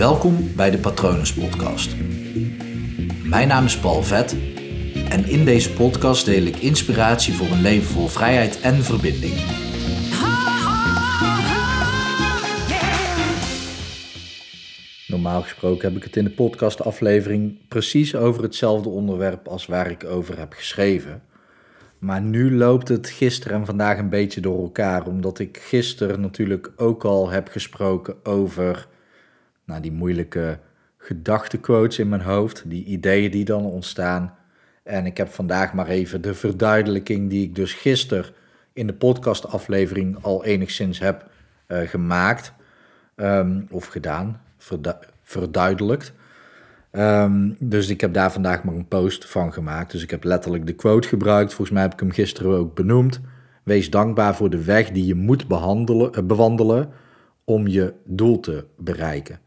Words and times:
Welkom 0.00 0.54
bij 0.56 0.70
de 0.70 0.78
Patronus 0.78 1.34
Podcast. 1.34 1.96
Mijn 3.24 3.48
naam 3.48 3.64
is 3.64 3.78
Paul 3.78 4.02
Vet 4.02 4.36
en 5.08 5.24
in 5.24 5.44
deze 5.44 5.72
podcast 5.72 6.24
deel 6.24 6.42
ik 6.42 6.56
inspiratie 6.56 7.34
voor 7.34 7.46
een 7.46 7.60
leven 7.60 7.86
vol 7.86 8.06
vrijheid 8.06 8.60
en 8.60 8.74
verbinding. 8.74 9.34
Normaal 15.06 15.42
gesproken 15.42 15.88
heb 15.88 15.96
ik 15.96 16.04
het 16.04 16.16
in 16.16 16.24
de 16.24 16.30
podcastaflevering 16.30 17.68
precies 17.68 18.16
over 18.16 18.42
hetzelfde 18.42 18.88
onderwerp 18.88 19.48
als 19.48 19.66
waar 19.66 19.90
ik 19.90 20.04
over 20.04 20.38
heb 20.38 20.52
geschreven. 20.52 21.22
Maar 21.98 22.20
nu 22.22 22.56
loopt 22.56 22.88
het 22.88 23.10
gisteren 23.10 23.58
en 23.58 23.66
vandaag 23.66 23.98
een 23.98 24.08
beetje 24.08 24.40
door 24.40 24.62
elkaar, 24.62 25.06
omdat 25.06 25.38
ik 25.38 25.58
gisteren 25.62 26.20
natuurlijk 26.20 26.72
ook 26.76 27.04
al 27.04 27.30
heb 27.30 27.48
gesproken 27.48 28.14
over 28.22 28.88
nou, 29.70 29.82
die 29.82 29.92
moeilijke 29.92 30.58
gedachtequotes 30.98 31.98
in 31.98 32.08
mijn 32.08 32.22
hoofd, 32.22 32.62
die 32.66 32.84
ideeën 32.84 33.30
die 33.30 33.44
dan 33.44 33.64
ontstaan. 33.64 34.34
En 34.82 35.06
ik 35.06 35.16
heb 35.16 35.28
vandaag 35.28 35.72
maar 35.72 35.86
even 35.86 36.22
de 36.22 36.34
verduidelijking 36.34 37.30
die 37.30 37.44
ik 37.44 37.54
dus 37.54 37.72
gisteren 37.72 38.32
in 38.72 38.86
de 38.86 38.92
podcastaflevering 38.92 40.18
al 40.22 40.44
enigszins 40.44 40.98
heb 40.98 41.30
uh, 41.68 41.78
gemaakt 41.88 42.52
um, 43.16 43.66
of 43.70 43.86
gedaan, 43.86 44.40
verdu 44.58 44.92
verduidelijkt. 45.22 46.12
Um, 46.92 47.56
dus 47.58 47.88
ik 47.88 48.00
heb 48.00 48.12
daar 48.12 48.32
vandaag 48.32 48.64
maar 48.64 48.74
een 48.74 48.88
post 48.88 49.26
van 49.26 49.52
gemaakt. 49.52 49.92
Dus 49.92 50.02
ik 50.02 50.10
heb 50.10 50.24
letterlijk 50.24 50.66
de 50.66 50.72
quote 50.72 51.08
gebruikt. 51.08 51.54
Volgens 51.54 51.70
mij 51.70 51.82
heb 51.82 51.92
ik 51.92 52.00
hem 52.00 52.10
gisteren 52.10 52.58
ook 52.58 52.74
benoemd. 52.74 53.20
Wees 53.62 53.90
dankbaar 53.90 54.36
voor 54.36 54.50
de 54.50 54.64
weg 54.64 54.90
die 54.90 55.06
je 55.06 55.14
moet 55.14 55.44
uh, 55.48 56.08
bewandelen 56.24 56.90
om 57.44 57.66
je 57.66 57.94
doel 58.04 58.40
te 58.40 58.64
bereiken. 58.76 59.40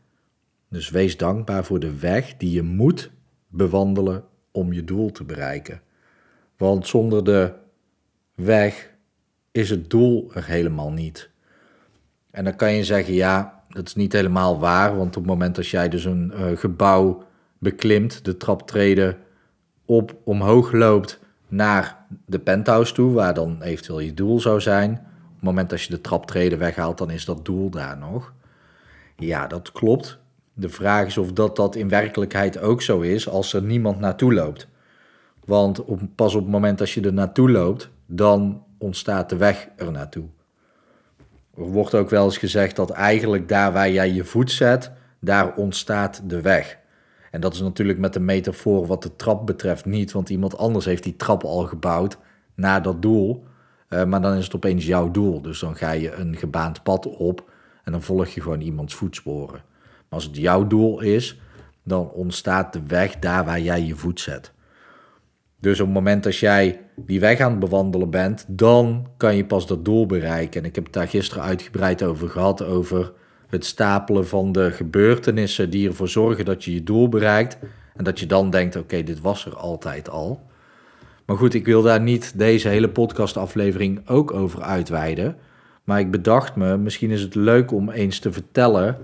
Dus 0.73 0.89
wees 0.89 1.17
dankbaar 1.17 1.65
voor 1.65 1.79
de 1.79 1.99
weg 1.99 2.37
die 2.37 2.51
je 2.51 2.61
moet 2.61 3.11
bewandelen 3.47 4.23
om 4.51 4.73
je 4.73 4.83
doel 4.83 5.11
te 5.11 5.23
bereiken. 5.23 5.81
Want 6.57 6.87
zonder 6.87 7.23
de 7.23 7.53
weg 8.35 8.91
is 9.51 9.69
het 9.69 9.89
doel 9.89 10.31
er 10.33 10.45
helemaal 10.45 10.91
niet. 10.91 11.29
En 12.31 12.43
dan 12.43 12.55
kan 12.55 12.73
je 12.73 12.83
zeggen, 12.83 13.13
ja, 13.13 13.63
dat 13.69 13.87
is 13.87 13.95
niet 13.95 14.13
helemaal 14.13 14.59
waar, 14.59 14.97
want 14.97 15.17
op 15.17 15.23
het 15.23 15.31
moment 15.31 15.55
dat 15.55 15.67
jij 15.67 15.89
dus 15.89 16.05
een 16.05 16.31
uh, 16.35 16.57
gebouw 16.57 17.23
beklimt, 17.57 18.25
de 18.25 18.37
traptreden 18.37 19.17
op, 19.85 20.15
omhoog 20.23 20.71
loopt 20.71 21.19
naar 21.47 22.05
de 22.25 22.39
penthouse 22.39 22.93
toe, 22.93 23.13
waar 23.13 23.33
dan 23.33 23.61
eventueel 23.61 23.99
je 23.99 24.13
doel 24.13 24.39
zou 24.39 24.61
zijn. 24.61 24.91
Op 24.91 25.35
het 25.35 25.43
moment 25.43 25.69
dat 25.69 25.81
je 25.81 25.89
de 25.89 26.01
traptreden 26.01 26.59
weghaalt, 26.59 26.97
dan 26.97 27.09
is 27.09 27.25
dat 27.25 27.45
doel 27.45 27.69
daar 27.69 27.97
nog. 27.97 28.33
Ja, 29.17 29.47
dat 29.47 29.71
klopt. 29.71 30.21
De 30.53 30.69
vraag 30.69 31.05
is 31.05 31.17
of 31.17 31.31
dat, 31.31 31.55
dat 31.55 31.75
in 31.75 31.89
werkelijkheid 31.89 32.59
ook 32.59 32.81
zo 32.81 32.99
is 32.99 33.29
als 33.29 33.53
er 33.53 33.63
niemand 33.63 33.99
naartoe 33.99 34.33
loopt. 34.33 34.67
Want 35.45 35.83
pas 36.15 36.35
op 36.35 36.41
het 36.41 36.51
moment 36.51 36.77
dat 36.77 36.89
je 36.89 37.01
er 37.01 37.13
naartoe 37.13 37.51
loopt, 37.51 37.89
dan 38.05 38.63
ontstaat 38.77 39.29
de 39.29 39.37
weg 39.37 39.69
er 39.75 39.91
naartoe. 39.91 40.25
Er 41.57 41.63
wordt 41.63 41.95
ook 41.95 42.09
wel 42.09 42.25
eens 42.25 42.37
gezegd 42.37 42.75
dat 42.75 42.89
eigenlijk 42.89 43.47
daar 43.47 43.73
waar 43.73 43.91
jij 43.91 44.11
je 44.11 44.23
voet 44.23 44.51
zet, 44.51 44.91
daar 45.19 45.55
ontstaat 45.55 46.21
de 46.29 46.41
weg. 46.41 46.77
En 47.31 47.41
dat 47.41 47.53
is 47.53 47.61
natuurlijk 47.61 47.99
met 47.99 48.13
de 48.13 48.19
metafoor 48.19 48.85
wat 48.85 49.03
de 49.03 49.15
trap 49.15 49.45
betreft 49.45 49.85
niet, 49.85 50.11
want 50.11 50.29
iemand 50.29 50.57
anders 50.57 50.85
heeft 50.85 51.03
die 51.03 51.15
trap 51.15 51.43
al 51.43 51.67
gebouwd 51.67 52.17
naar 52.55 52.81
dat 52.81 53.01
doel. 53.01 53.43
Uh, 53.89 54.03
maar 54.03 54.21
dan 54.21 54.33
is 54.33 54.43
het 54.43 54.55
opeens 54.55 54.85
jouw 54.85 55.11
doel. 55.11 55.41
Dus 55.41 55.59
dan 55.59 55.75
ga 55.75 55.91
je 55.91 56.13
een 56.13 56.35
gebaand 56.35 56.83
pad 56.83 57.07
op 57.07 57.51
en 57.83 57.91
dan 57.91 58.01
volg 58.01 58.27
je 58.27 58.41
gewoon 58.41 58.61
iemands 58.61 58.93
voetsporen. 58.93 59.61
Als 60.13 60.23
het 60.23 60.37
jouw 60.37 60.67
doel 60.67 60.99
is, 60.99 61.39
dan 61.83 62.09
ontstaat 62.09 62.73
de 62.73 62.81
weg 62.87 63.19
daar 63.19 63.45
waar 63.45 63.59
jij 63.59 63.81
je 63.81 63.95
voet 63.95 64.19
zet. 64.19 64.51
Dus 65.59 65.79
op 65.79 65.85
het 65.85 65.95
moment 65.95 66.23
dat 66.23 66.37
jij 66.37 66.81
die 66.95 67.19
weg 67.19 67.39
aan 67.39 67.51
het 67.51 67.59
bewandelen 67.59 68.09
bent, 68.09 68.45
dan 68.47 69.07
kan 69.17 69.35
je 69.35 69.45
pas 69.45 69.67
dat 69.67 69.85
doel 69.85 70.05
bereiken. 70.05 70.61
En 70.61 70.67
ik 70.67 70.75
heb 70.75 70.83
het 70.83 70.93
daar 70.93 71.07
gisteren 71.07 71.43
uitgebreid 71.43 72.03
over 72.03 72.29
gehad, 72.29 72.63
over 72.63 73.11
het 73.47 73.65
stapelen 73.65 74.27
van 74.27 74.51
de 74.51 74.71
gebeurtenissen 74.71 75.69
die 75.69 75.87
ervoor 75.87 76.07
zorgen 76.07 76.45
dat 76.45 76.63
je 76.63 76.73
je 76.73 76.83
doel 76.83 77.09
bereikt. 77.09 77.57
En 77.95 78.03
dat 78.03 78.19
je 78.19 78.25
dan 78.25 78.49
denkt, 78.49 78.75
oké, 78.75 79.03
dit 79.03 79.21
was 79.21 79.45
er 79.45 79.55
altijd 79.55 80.09
al. 80.09 80.41
Maar 81.25 81.37
goed, 81.37 81.53
ik 81.53 81.65
wil 81.65 81.81
daar 81.81 82.01
niet 82.01 82.39
deze 82.39 82.67
hele 82.67 82.89
podcastaflevering 82.89 84.09
ook 84.09 84.33
over 84.33 84.61
uitweiden. 84.61 85.37
Maar 85.83 85.99
ik 85.99 86.11
bedacht 86.11 86.55
me, 86.55 86.77
misschien 86.77 87.11
is 87.11 87.21
het 87.21 87.35
leuk 87.35 87.71
om 87.71 87.89
eens 87.89 88.19
te 88.19 88.31
vertellen 88.31 88.97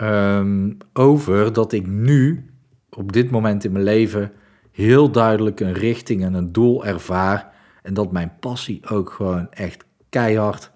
um, 0.00 0.76
over 0.92 1.52
dat 1.52 1.72
ik 1.72 1.86
nu, 1.86 2.50
op 2.90 3.12
dit 3.12 3.30
moment 3.30 3.64
in 3.64 3.72
mijn 3.72 3.84
leven, 3.84 4.32
heel 4.70 5.10
duidelijk 5.10 5.60
een 5.60 5.72
richting 5.72 6.24
en 6.24 6.34
een 6.34 6.52
doel 6.52 6.86
ervaar. 6.86 7.52
En 7.82 7.94
dat 7.94 8.12
mijn 8.12 8.32
passie 8.40 8.88
ook 8.88 9.10
gewoon 9.10 9.50
echt 9.50 9.84
keihard 10.08 10.70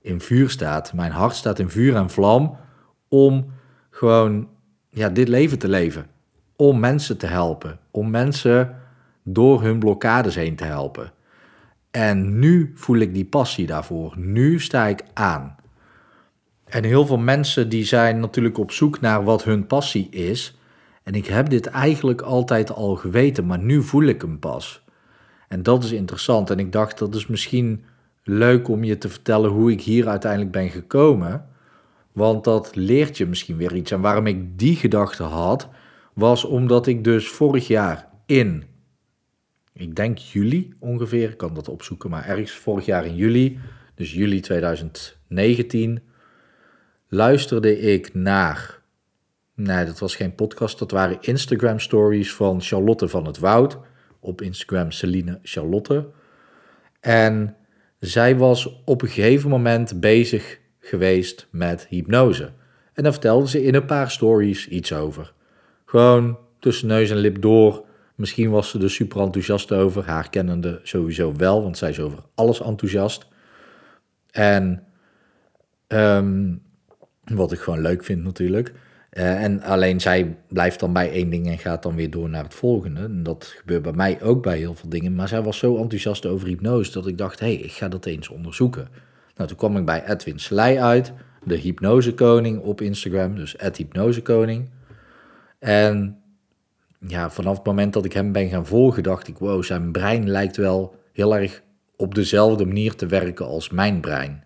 in 0.00 0.20
vuur 0.20 0.50
staat. 0.50 0.92
Mijn 0.92 1.12
hart 1.12 1.34
staat 1.34 1.58
in 1.58 1.70
vuur 1.70 1.96
en 1.96 2.10
vlam 2.10 2.56
om 3.08 3.46
gewoon 3.90 4.48
ja, 4.88 5.08
dit 5.08 5.28
leven 5.28 5.58
te 5.58 5.68
leven. 5.68 6.06
Om 6.56 6.80
mensen 6.80 7.18
te 7.18 7.26
helpen. 7.26 7.78
Om 7.90 8.10
mensen 8.10 8.76
door 9.22 9.62
hun 9.62 9.78
blokkades 9.78 10.34
heen 10.34 10.56
te 10.56 10.64
helpen. 10.64 11.12
En 11.90 12.38
nu 12.38 12.72
voel 12.74 12.96
ik 12.96 13.14
die 13.14 13.24
passie 13.24 13.66
daarvoor. 13.66 14.14
Nu 14.16 14.60
sta 14.60 14.86
ik 14.86 15.02
aan. 15.14 15.56
En 16.68 16.84
heel 16.84 17.06
veel 17.06 17.18
mensen 17.18 17.68
die 17.68 17.84
zijn 17.84 18.20
natuurlijk 18.20 18.58
op 18.58 18.70
zoek 18.70 19.00
naar 19.00 19.24
wat 19.24 19.44
hun 19.44 19.66
passie 19.66 20.08
is. 20.10 20.58
En 21.02 21.14
ik 21.14 21.26
heb 21.26 21.48
dit 21.48 21.66
eigenlijk 21.66 22.20
altijd 22.20 22.70
al 22.70 22.96
geweten, 22.96 23.46
maar 23.46 23.58
nu 23.58 23.82
voel 23.82 24.04
ik 24.04 24.20
hem 24.20 24.38
pas. 24.38 24.84
En 25.48 25.62
dat 25.62 25.84
is 25.84 25.92
interessant. 25.92 26.50
En 26.50 26.58
ik 26.58 26.72
dacht, 26.72 26.98
dat 26.98 27.14
is 27.14 27.26
misschien 27.26 27.84
leuk 28.22 28.68
om 28.68 28.84
je 28.84 28.98
te 28.98 29.08
vertellen 29.08 29.50
hoe 29.50 29.70
ik 29.70 29.80
hier 29.80 30.08
uiteindelijk 30.08 30.52
ben 30.52 30.70
gekomen. 30.70 31.46
Want 32.12 32.44
dat 32.44 32.74
leert 32.74 33.16
je 33.16 33.26
misschien 33.26 33.56
weer 33.56 33.74
iets. 33.74 33.90
En 33.90 34.00
waarom 34.00 34.26
ik 34.26 34.58
die 34.58 34.76
gedachte 34.76 35.22
had, 35.22 35.68
was 36.12 36.44
omdat 36.44 36.86
ik 36.86 37.04
dus 37.04 37.28
vorig 37.28 37.66
jaar 37.66 38.08
in, 38.26 38.64
ik 39.72 39.94
denk 39.94 40.18
juli 40.18 40.74
ongeveer, 40.78 41.30
ik 41.30 41.36
kan 41.36 41.54
dat 41.54 41.68
opzoeken, 41.68 42.10
maar 42.10 42.26
ergens 42.26 42.52
vorig 42.52 42.86
jaar 42.86 43.06
in 43.06 43.16
juli, 43.16 43.58
dus 43.94 44.12
juli 44.12 44.40
2019, 44.40 46.00
luisterde 47.08 47.80
ik 47.80 48.14
naar, 48.14 48.80
nee 49.54 49.84
dat 49.84 49.98
was 49.98 50.16
geen 50.16 50.34
podcast, 50.34 50.78
dat 50.78 50.90
waren 50.90 51.18
Instagram 51.20 51.78
stories 51.78 52.34
van 52.34 52.60
Charlotte 52.60 53.08
van 53.08 53.26
het 53.26 53.38
Woud. 53.38 53.78
Op 54.20 54.42
Instagram 54.42 54.90
Celine 54.90 55.38
Charlotte. 55.42 56.08
En 57.00 57.56
zij 57.98 58.36
was 58.36 58.82
op 58.84 59.02
een 59.02 59.08
gegeven 59.08 59.50
moment 59.50 60.00
bezig 60.00 60.60
geweest 60.78 61.46
met 61.50 61.86
hypnose. 61.88 62.52
En 62.92 63.02
daar 63.02 63.12
vertelde 63.12 63.48
ze 63.48 63.62
in 63.62 63.74
een 63.74 63.84
paar 63.84 64.10
stories 64.10 64.68
iets 64.68 64.92
over. 64.92 65.32
Gewoon 65.84 66.38
tussen 66.58 66.88
neus 66.88 67.10
en 67.10 67.16
lip 67.16 67.42
door. 67.42 67.84
Misschien 68.14 68.50
was 68.50 68.70
ze 68.70 68.82
er 68.82 68.90
super 68.90 69.20
enthousiast 69.20 69.72
over. 69.72 70.04
Haar 70.04 70.30
kennende 70.30 70.80
sowieso 70.82 71.34
wel, 71.36 71.62
want 71.62 71.78
zij 71.78 71.90
is 71.90 72.00
over 72.00 72.18
alles 72.34 72.60
enthousiast. 72.60 73.26
En 74.30 74.84
um, 75.88 76.62
wat 77.28 77.52
ik 77.52 77.58
gewoon 77.58 77.80
leuk 77.80 78.04
vind 78.04 78.22
natuurlijk. 78.22 78.72
Uh, 79.12 79.42
en 79.42 79.62
alleen 79.62 80.00
zij 80.00 80.36
blijft 80.48 80.80
dan 80.80 80.92
bij 80.92 81.10
één 81.10 81.30
ding 81.30 81.46
en 81.46 81.58
gaat 81.58 81.82
dan 81.82 81.94
weer 81.94 82.10
door 82.10 82.28
naar 82.28 82.44
het 82.44 82.54
volgende. 82.54 83.00
En 83.00 83.22
dat 83.22 83.54
gebeurt 83.58 83.82
bij 83.82 83.92
mij 83.92 84.22
ook 84.22 84.42
bij 84.42 84.58
heel 84.58 84.74
veel 84.74 84.88
dingen. 84.88 85.14
Maar 85.14 85.28
zij 85.28 85.42
was 85.42 85.58
zo 85.58 85.76
enthousiast 85.76 86.26
over 86.26 86.48
hypnose 86.48 86.92
dat 86.92 87.06
ik 87.06 87.18
dacht, 87.18 87.40
hé, 87.40 87.46
hey, 87.46 87.56
ik 87.56 87.72
ga 87.72 87.88
dat 87.88 88.06
eens 88.06 88.28
onderzoeken. 88.28 88.88
Nou, 89.36 89.48
toen 89.48 89.58
kwam 89.58 89.76
ik 89.76 89.84
bij 89.84 90.04
Edwin 90.06 90.38
Slij 90.38 90.82
uit, 90.82 91.12
de 91.44 91.56
hypnosekoning 91.56 92.60
op 92.60 92.80
Instagram, 92.80 93.34
dus 93.34 93.56
hypnosekoning. 93.76 94.70
En 95.58 96.18
ja, 97.06 97.30
vanaf 97.30 97.56
het 97.56 97.66
moment 97.66 97.92
dat 97.92 98.04
ik 98.04 98.12
hem 98.12 98.32
ben 98.32 98.48
gaan 98.48 98.66
volgen, 98.66 99.02
dacht 99.02 99.28
ik, 99.28 99.38
wow, 99.38 99.62
zijn 99.62 99.92
brein 99.92 100.30
lijkt 100.30 100.56
wel 100.56 100.94
heel 101.12 101.36
erg 101.36 101.62
op 101.96 102.14
dezelfde 102.14 102.66
manier 102.66 102.94
te 102.94 103.06
werken 103.06 103.46
als 103.46 103.70
mijn 103.70 104.00
brein. 104.00 104.44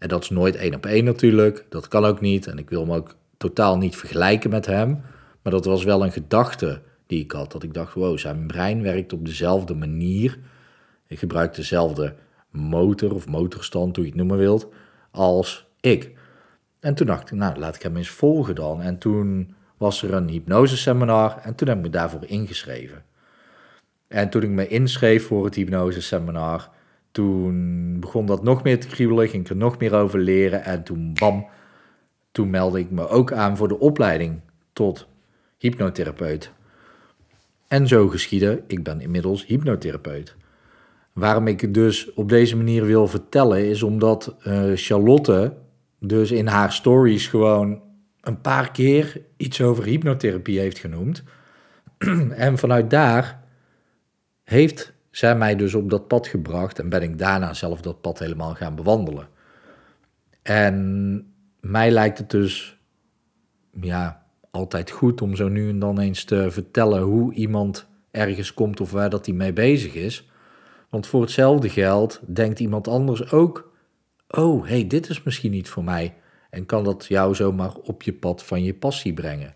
En 0.00 0.08
dat 0.08 0.22
is 0.22 0.30
nooit 0.30 0.56
één 0.56 0.74
op 0.74 0.86
één 0.86 1.04
natuurlijk. 1.04 1.66
Dat 1.68 1.88
kan 1.88 2.04
ook 2.04 2.20
niet. 2.20 2.46
En 2.46 2.58
ik 2.58 2.70
wil 2.70 2.80
hem 2.80 2.92
ook 2.92 3.14
totaal 3.36 3.78
niet 3.78 3.96
vergelijken 3.96 4.50
met 4.50 4.66
hem. 4.66 5.00
Maar 5.42 5.52
dat 5.52 5.64
was 5.64 5.84
wel 5.84 6.04
een 6.04 6.12
gedachte 6.12 6.80
die 7.06 7.22
ik 7.22 7.32
had. 7.32 7.52
Dat 7.52 7.62
ik 7.62 7.74
dacht, 7.74 7.94
wow, 7.94 8.18
zijn 8.18 8.46
brein 8.46 8.82
werkt 8.82 9.12
op 9.12 9.24
dezelfde 9.24 9.74
manier. 9.74 10.38
Ik 11.06 11.18
gebruik 11.18 11.54
dezelfde 11.54 12.14
motor 12.50 13.14
of 13.14 13.28
motorstand, 13.28 13.96
hoe 13.96 14.04
je 14.04 14.10
het 14.10 14.18
noemen 14.18 14.38
wilt, 14.38 14.68
als 15.10 15.66
ik. 15.80 16.12
En 16.80 16.94
toen 16.94 17.06
dacht 17.06 17.30
ik, 17.30 17.38
nou, 17.38 17.58
laat 17.58 17.74
ik 17.74 17.82
hem 17.82 17.96
eens 17.96 18.10
volgen 18.10 18.54
dan. 18.54 18.82
En 18.82 18.98
toen 18.98 19.54
was 19.76 20.02
er 20.02 20.14
een 20.14 20.28
hypnoseseminar 20.28 21.38
en 21.42 21.54
toen 21.54 21.68
heb 21.68 21.76
ik 21.76 21.82
me 21.82 21.90
daarvoor 21.90 22.24
ingeschreven. 22.26 23.04
En 24.08 24.30
toen 24.30 24.42
ik 24.42 24.48
me 24.48 24.68
inschreef 24.68 25.26
voor 25.26 25.44
het 25.44 25.54
hypnoseseminar, 25.54 26.70
toen 27.10 28.00
begon 28.00 28.26
dat 28.26 28.42
nog 28.42 28.62
meer 28.62 28.80
te 28.80 28.86
kriebelen, 28.86 29.28
ging 29.28 29.44
ik 29.44 29.50
er 29.50 29.56
nog 29.56 29.78
meer 29.78 29.94
over 29.94 30.18
leren 30.18 30.64
en 30.64 30.82
toen 30.82 31.12
bam, 31.14 31.46
toen 32.32 32.50
meldde 32.50 32.78
ik 32.78 32.90
me 32.90 33.08
ook 33.08 33.32
aan 33.32 33.56
voor 33.56 33.68
de 33.68 33.78
opleiding 33.78 34.40
tot 34.72 35.08
hypnotherapeut. 35.58 36.52
En 37.68 37.88
zo 37.88 38.08
geschiedde, 38.08 38.62
ik 38.66 38.82
ben 38.82 39.00
inmiddels 39.00 39.46
hypnotherapeut. 39.46 40.36
Waarom 41.12 41.46
ik 41.46 41.74
dus 41.74 42.12
op 42.14 42.28
deze 42.28 42.56
manier 42.56 42.84
wil 42.84 43.06
vertellen, 43.06 43.68
is 43.68 43.82
omdat 43.82 44.36
uh, 44.46 44.70
Charlotte 44.74 45.52
dus 45.98 46.30
in 46.30 46.46
haar 46.46 46.72
stories 46.72 47.26
gewoon 47.26 47.82
een 48.20 48.40
paar 48.40 48.70
keer 48.70 49.22
iets 49.36 49.60
over 49.60 49.84
hypnotherapie 49.84 50.58
heeft 50.58 50.78
genoemd. 50.78 51.22
en 52.30 52.58
vanuit 52.58 52.90
daar 52.90 53.42
heeft 54.44 54.92
zij 55.10 55.36
mij 55.36 55.56
dus 55.56 55.74
op 55.74 55.90
dat 55.90 56.08
pad 56.08 56.26
gebracht 56.26 56.78
en 56.78 56.88
ben 56.88 57.02
ik 57.02 57.18
daarna 57.18 57.54
zelf 57.54 57.80
dat 57.80 58.00
pad 58.00 58.18
helemaal 58.18 58.54
gaan 58.54 58.74
bewandelen. 58.74 59.28
En 60.42 61.26
mij 61.60 61.90
lijkt 61.90 62.18
het 62.18 62.30
dus 62.30 62.78
ja, 63.80 64.26
altijd 64.50 64.90
goed 64.90 65.22
om 65.22 65.36
zo 65.36 65.48
nu 65.48 65.68
en 65.68 65.78
dan 65.78 65.98
eens 65.98 66.24
te 66.24 66.50
vertellen 66.50 67.02
hoe 67.02 67.34
iemand 67.34 67.88
ergens 68.10 68.54
komt 68.54 68.80
of 68.80 68.90
waar 68.90 69.10
dat 69.10 69.26
hij 69.26 69.34
mee 69.34 69.52
bezig 69.52 69.94
is. 69.94 70.30
Want 70.88 71.06
voor 71.06 71.20
hetzelfde 71.20 71.68
geld 71.68 72.20
denkt 72.26 72.60
iemand 72.60 72.88
anders 72.88 73.32
ook: 73.32 73.72
oh, 74.28 74.66
hey, 74.66 74.86
dit 74.86 75.08
is 75.08 75.22
misschien 75.22 75.50
niet 75.50 75.68
voor 75.68 75.84
mij. 75.84 76.14
En 76.50 76.66
kan 76.66 76.84
dat 76.84 77.06
jou 77.06 77.34
zomaar 77.34 77.74
op 77.74 78.02
je 78.02 78.12
pad 78.12 78.44
van 78.44 78.62
je 78.62 78.74
passie 78.74 79.12
brengen. 79.12 79.54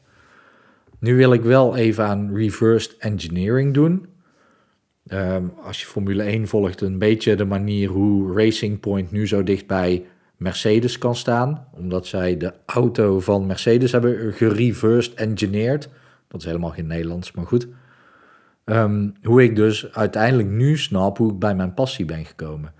Nu 0.98 1.16
wil 1.16 1.32
ik 1.32 1.42
wel 1.42 1.76
even 1.76 2.04
aan 2.04 2.34
reversed 2.34 2.96
engineering 2.96 3.74
doen. 3.74 4.06
Ehm, 5.06 5.44
als 5.62 5.80
je 5.80 5.86
Formule 5.86 6.22
1 6.22 6.48
volgt, 6.48 6.80
een 6.80 6.98
beetje 6.98 7.34
de 7.34 7.44
manier 7.44 7.88
hoe 7.88 8.36
Racing 8.36 8.80
Point 8.80 9.10
nu 9.10 9.26
zo 9.26 9.42
dicht 9.42 9.66
bij 9.66 10.06
Mercedes 10.36 10.98
kan 10.98 11.14
staan. 11.14 11.68
Omdat 11.72 12.06
zij 12.06 12.36
de 12.36 12.52
auto 12.66 13.20
van 13.20 13.46
Mercedes 13.46 13.92
hebben 13.92 14.32
gereversed 14.32 15.14
engineerd. 15.14 15.88
Dat 16.28 16.40
is 16.40 16.46
helemaal 16.46 16.70
geen 16.70 16.86
Nederlands, 16.86 17.32
maar 17.32 17.46
goed. 17.46 17.68
Ehm, 18.64 19.10
hoe 19.22 19.42
ik 19.42 19.56
dus 19.56 19.92
uiteindelijk 19.92 20.48
nu 20.48 20.76
snap 20.76 21.18
hoe 21.18 21.32
ik 21.32 21.38
bij 21.38 21.54
mijn 21.54 21.74
passie 21.74 22.04
ben 22.04 22.24
gekomen. 22.24 22.72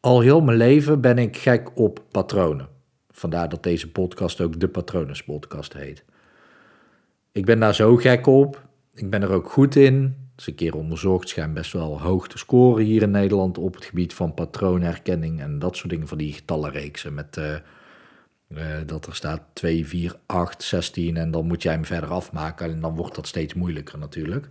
Al 0.00 0.20
heel 0.20 0.40
mijn 0.40 0.56
leven 0.56 1.00
ben 1.00 1.18
ik 1.18 1.36
gek 1.36 1.70
op 1.78 2.02
patronen. 2.10 2.68
Vandaar 3.10 3.48
dat 3.48 3.62
deze 3.62 3.90
podcast 3.90 4.40
ook 4.40 4.60
de 4.60 4.68
Patronus 4.68 5.24
podcast 5.24 5.72
heet. 5.72 6.04
Ik 7.32 7.44
ben 7.44 7.60
daar 7.60 7.74
zo 7.74 7.96
gek 7.96 8.26
op. 8.26 8.68
Ik 8.94 9.10
ben 9.10 9.22
er 9.22 9.30
ook 9.30 9.50
goed 9.50 9.76
in. 9.76 10.25
Is 10.36 10.46
een 10.46 10.54
keer 10.54 10.74
onderzocht, 10.74 11.28
schijnt 11.28 11.54
best 11.54 11.72
wel 11.72 12.00
hoog 12.00 12.28
te 12.28 12.38
scoren 12.38 12.84
hier 12.84 13.02
in 13.02 13.10
Nederland 13.10 13.58
op 13.58 13.74
het 13.74 13.84
gebied 13.84 14.14
van 14.14 14.34
patroonherkenning 14.34 15.40
en 15.40 15.58
dat 15.58 15.76
soort 15.76 15.90
dingen 15.90 16.08
van 16.08 16.18
die 16.18 16.32
getallenreeksen 16.32 17.14
met 17.14 17.36
uh, 17.36 17.54
dat 18.86 19.06
er 19.06 19.14
staat 19.14 19.40
2, 19.52 19.86
4, 19.86 20.14
8, 20.26 20.62
16 20.62 21.16
en 21.16 21.30
dan 21.30 21.46
moet 21.46 21.62
jij 21.62 21.72
hem 21.72 21.84
verder 21.84 22.10
afmaken 22.10 22.70
en 22.70 22.80
dan 22.80 22.96
wordt 22.96 23.14
dat 23.14 23.26
steeds 23.26 23.54
moeilijker 23.54 23.98
natuurlijk. 23.98 24.48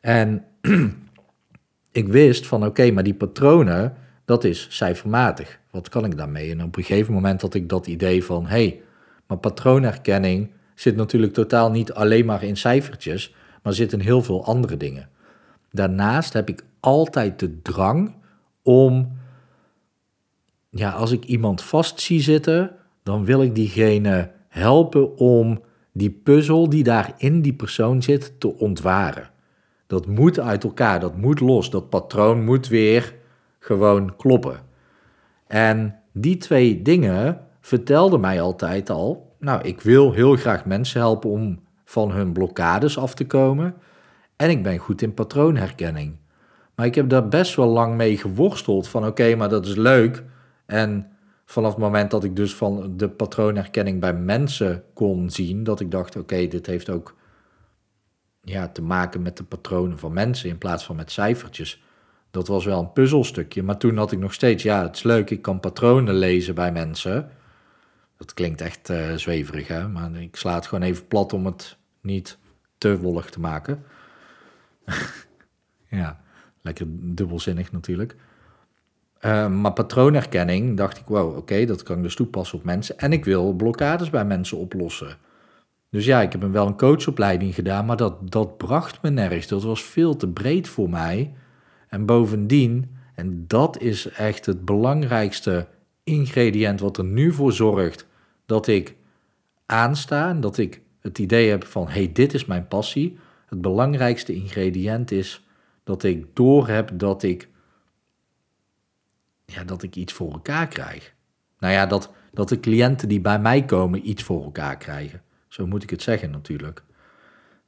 En 0.00 0.44
ik 1.92 2.08
wist 2.08 2.46
van 2.46 2.66
oké, 2.66 2.90
maar 2.90 3.02
die 3.02 3.14
patronen, 3.14 3.94
dat 4.24 4.44
is 4.44 4.66
cijfermatig. 4.70 5.58
Wat 5.70 5.88
kan 5.88 6.04
ik 6.04 6.16
daarmee? 6.16 6.50
En 6.50 6.62
op 6.62 6.76
een 6.76 6.84
gegeven 6.84 7.12
moment 7.12 7.40
had 7.40 7.54
ik 7.54 7.68
dat 7.68 7.86
idee 7.86 8.24
van 8.24 8.46
hé, 8.46 8.48
hey, 8.48 8.82
maar 9.26 9.38
patroonherkenning 9.38 10.50
zit 10.74 10.96
natuurlijk 10.96 11.32
totaal 11.32 11.70
niet 11.70 11.92
alleen 11.92 12.26
maar 12.26 12.42
in 12.42 12.56
cijfertjes, 12.56 13.34
maar 13.68 13.76
zit 13.76 13.92
in 13.92 14.00
heel 14.00 14.22
veel 14.22 14.44
andere 14.44 14.76
dingen. 14.76 15.08
Daarnaast 15.70 16.32
heb 16.32 16.48
ik 16.48 16.64
altijd 16.80 17.38
de 17.38 17.62
drang 17.62 18.14
om, 18.62 19.12
ja, 20.70 20.90
als 20.90 21.10
ik 21.10 21.24
iemand 21.24 21.62
vast 21.62 22.00
zie 22.00 22.20
zitten, 22.20 22.70
dan 23.02 23.24
wil 23.24 23.42
ik 23.42 23.54
diegene 23.54 24.30
helpen 24.48 25.16
om 25.16 25.60
die 25.92 26.10
puzzel 26.10 26.68
die 26.68 26.82
daar 26.82 27.14
in 27.16 27.42
die 27.42 27.52
persoon 27.52 28.02
zit 28.02 28.40
te 28.40 28.54
ontwaren. 28.54 29.30
Dat 29.86 30.06
moet 30.06 30.40
uit 30.40 30.64
elkaar, 30.64 31.00
dat 31.00 31.16
moet 31.16 31.40
los, 31.40 31.70
dat 31.70 31.88
patroon 31.88 32.44
moet 32.44 32.68
weer 32.68 33.14
gewoon 33.58 34.16
kloppen. 34.16 34.60
En 35.46 35.98
die 36.12 36.36
twee 36.36 36.82
dingen 36.82 37.40
vertelden 37.60 38.20
mij 38.20 38.40
altijd 38.40 38.90
al, 38.90 39.36
nou, 39.38 39.62
ik 39.62 39.80
wil 39.80 40.12
heel 40.12 40.36
graag 40.36 40.64
mensen 40.64 41.00
helpen 41.00 41.30
om 41.30 41.66
van 41.88 42.10
hun 42.10 42.32
blokkades 42.32 42.98
af 42.98 43.14
te 43.14 43.26
komen. 43.26 43.74
En 44.36 44.50
ik 44.50 44.62
ben 44.62 44.78
goed 44.78 45.02
in 45.02 45.14
patroonherkenning. 45.14 46.18
Maar 46.74 46.86
ik 46.86 46.94
heb 46.94 47.08
daar 47.08 47.28
best 47.28 47.54
wel 47.54 47.66
lang 47.66 47.96
mee 47.96 48.16
geworsteld 48.16 48.88
van 48.88 49.06
oké, 49.06 49.34
maar 49.34 49.48
dat 49.48 49.66
is 49.66 49.74
leuk. 49.74 50.24
En 50.66 51.10
vanaf 51.44 51.70
het 51.70 51.80
moment 51.80 52.10
dat 52.10 52.24
ik 52.24 52.36
dus 52.36 52.54
van 52.54 52.96
de 52.96 53.08
patroonherkenning 53.08 54.00
bij 54.00 54.14
mensen 54.14 54.84
kon 54.94 55.30
zien, 55.30 55.64
dat 55.64 55.80
ik 55.80 55.90
dacht 55.90 56.16
oké, 56.16 56.46
dit 56.46 56.66
heeft 56.66 56.90
ook 56.90 57.16
ja, 58.42 58.68
te 58.68 58.82
maken 58.82 59.22
met 59.22 59.36
de 59.36 59.44
patronen 59.44 59.98
van 59.98 60.12
mensen 60.12 60.48
in 60.48 60.58
plaats 60.58 60.84
van 60.84 60.96
met 60.96 61.10
cijfertjes. 61.10 61.82
Dat 62.30 62.48
was 62.48 62.64
wel 62.64 62.80
een 62.80 62.92
puzzelstukje. 62.92 63.62
Maar 63.62 63.78
toen 63.78 63.96
had 63.96 64.12
ik 64.12 64.18
nog 64.18 64.34
steeds, 64.34 64.62
ja, 64.62 64.82
het 64.82 64.96
is 64.96 65.02
leuk, 65.02 65.30
ik 65.30 65.42
kan 65.42 65.60
patronen 65.60 66.14
lezen 66.14 66.54
bij 66.54 66.72
mensen. 66.72 67.30
Dat 68.16 68.34
klinkt 68.34 68.60
echt 68.60 68.90
uh, 68.90 69.14
zweverig, 69.14 69.68
hè? 69.68 69.88
maar 69.88 70.14
ik 70.14 70.36
sla 70.36 70.54
het 70.54 70.66
gewoon 70.66 70.84
even 70.84 71.06
plat 71.06 71.32
om 71.32 71.46
het 71.46 71.77
niet 72.08 72.38
te 72.78 72.98
wollig 72.98 73.30
te 73.30 73.40
maken. 73.40 73.84
ja, 76.00 76.20
lekker 76.60 76.86
dubbelzinnig 76.90 77.72
natuurlijk. 77.72 78.16
Uh, 79.20 79.48
maar 79.48 79.72
patroonherkenning 79.72 80.76
dacht 80.76 80.98
ik, 80.98 81.06
wow, 81.06 81.36
oké, 81.36 81.64
dat 81.64 81.82
kan 81.82 81.96
ik 81.96 82.02
dus 82.02 82.14
toepassen 82.14 82.58
op 82.58 82.64
mensen. 82.64 82.98
En 82.98 83.12
ik 83.12 83.24
wil 83.24 83.52
blokkades 83.52 84.10
bij 84.10 84.24
mensen 84.24 84.58
oplossen. 84.58 85.16
Dus 85.90 86.04
ja, 86.04 86.20
ik 86.20 86.32
heb 86.32 86.40
hem 86.40 86.52
wel 86.52 86.66
een 86.66 86.76
coachopleiding 86.76 87.54
gedaan, 87.54 87.86
maar 87.86 87.96
dat, 87.96 88.30
dat 88.30 88.56
bracht 88.56 89.02
me 89.02 89.10
nergens. 89.10 89.46
Dat 89.46 89.62
was 89.62 89.82
veel 89.82 90.16
te 90.16 90.28
breed 90.28 90.68
voor 90.68 90.90
mij. 90.90 91.32
En 91.88 92.06
bovendien, 92.06 92.96
en 93.14 93.44
dat 93.46 93.80
is 93.80 94.08
echt 94.08 94.46
het 94.46 94.64
belangrijkste 94.64 95.66
ingrediënt 96.04 96.80
wat 96.80 96.98
er 96.98 97.04
nu 97.04 97.32
voor 97.32 97.52
zorgt 97.52 98.06
dat 98.46 98.66
ik 98.66 98.94
aansta 99.66 100.28
en 100.28 100.40
dat 100.40 100.58
ik 100.58 100.82
het 101.00 101.18
idee 101.18 101.50
heb 101.50 101.64
van 101.64 101.88
hey, 101.88 102.12
dit 102.12 102.34
is 102.34 102.44
mijn 102.44 102.68
passie. 102.68 103.18
Het 103.46 103.60
belangrijkste 103.60 104.34
ingrediënt 104.34 105.10
is 105.10 105.46
dat 105.84 106.02
ik 106.02 106.26
doorheb 106.36 106.90
dat 106.94 107.22
ik 107.22 107.48
ja, 109.44 109.64
dat 109.64 109.82
ik 109.82 109.96
iets 109.96 110.12
voor 110.12 110.32
elkaar 110.32 110.68
krijg. 110.68 111.14
Nou 111.58 111.72
ja, 111.72 111.86
dat, 111.86 112.12
dat 112.32 112.48
de 112.48 112.60
cliënten 112.60 113.08
die 113.08 113.20
bij 113.20 113.38
mij 113.38 113.64
komen 113.64 114.08
iets 114.08 114.22
voor 114.22 114.44
elkaar 114.44 114.76
krijgen. 114.76 115.22
Zo 115.48 115.66
moet 115.66 115.82
ik 115.82 115.90
het 115.90 116.02
zeggen 116.02 116.30
natuurlijk. 116.30 116.82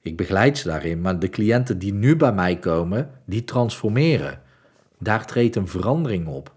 Ik 0.01 0.17
begeleid 0.17 0.59
ze 0.59 0.69
daarin, 0.69 1.01
maar 1.01 1.19
de 1.19 1.29
cliënten 1.29 1.79
die 1.79 1.93
nu 1.93 2.17
bij 2.17 2.33
mij 2.33 2.59
komen, 2.59 3.11
die 3.25 3.45
transformeren. 3.45 4.43
Daar 4.99 5.27
treedt 5.27 5.57
een 5.57 5.69
verandering 5.69 6.27
op. 6.27 6.55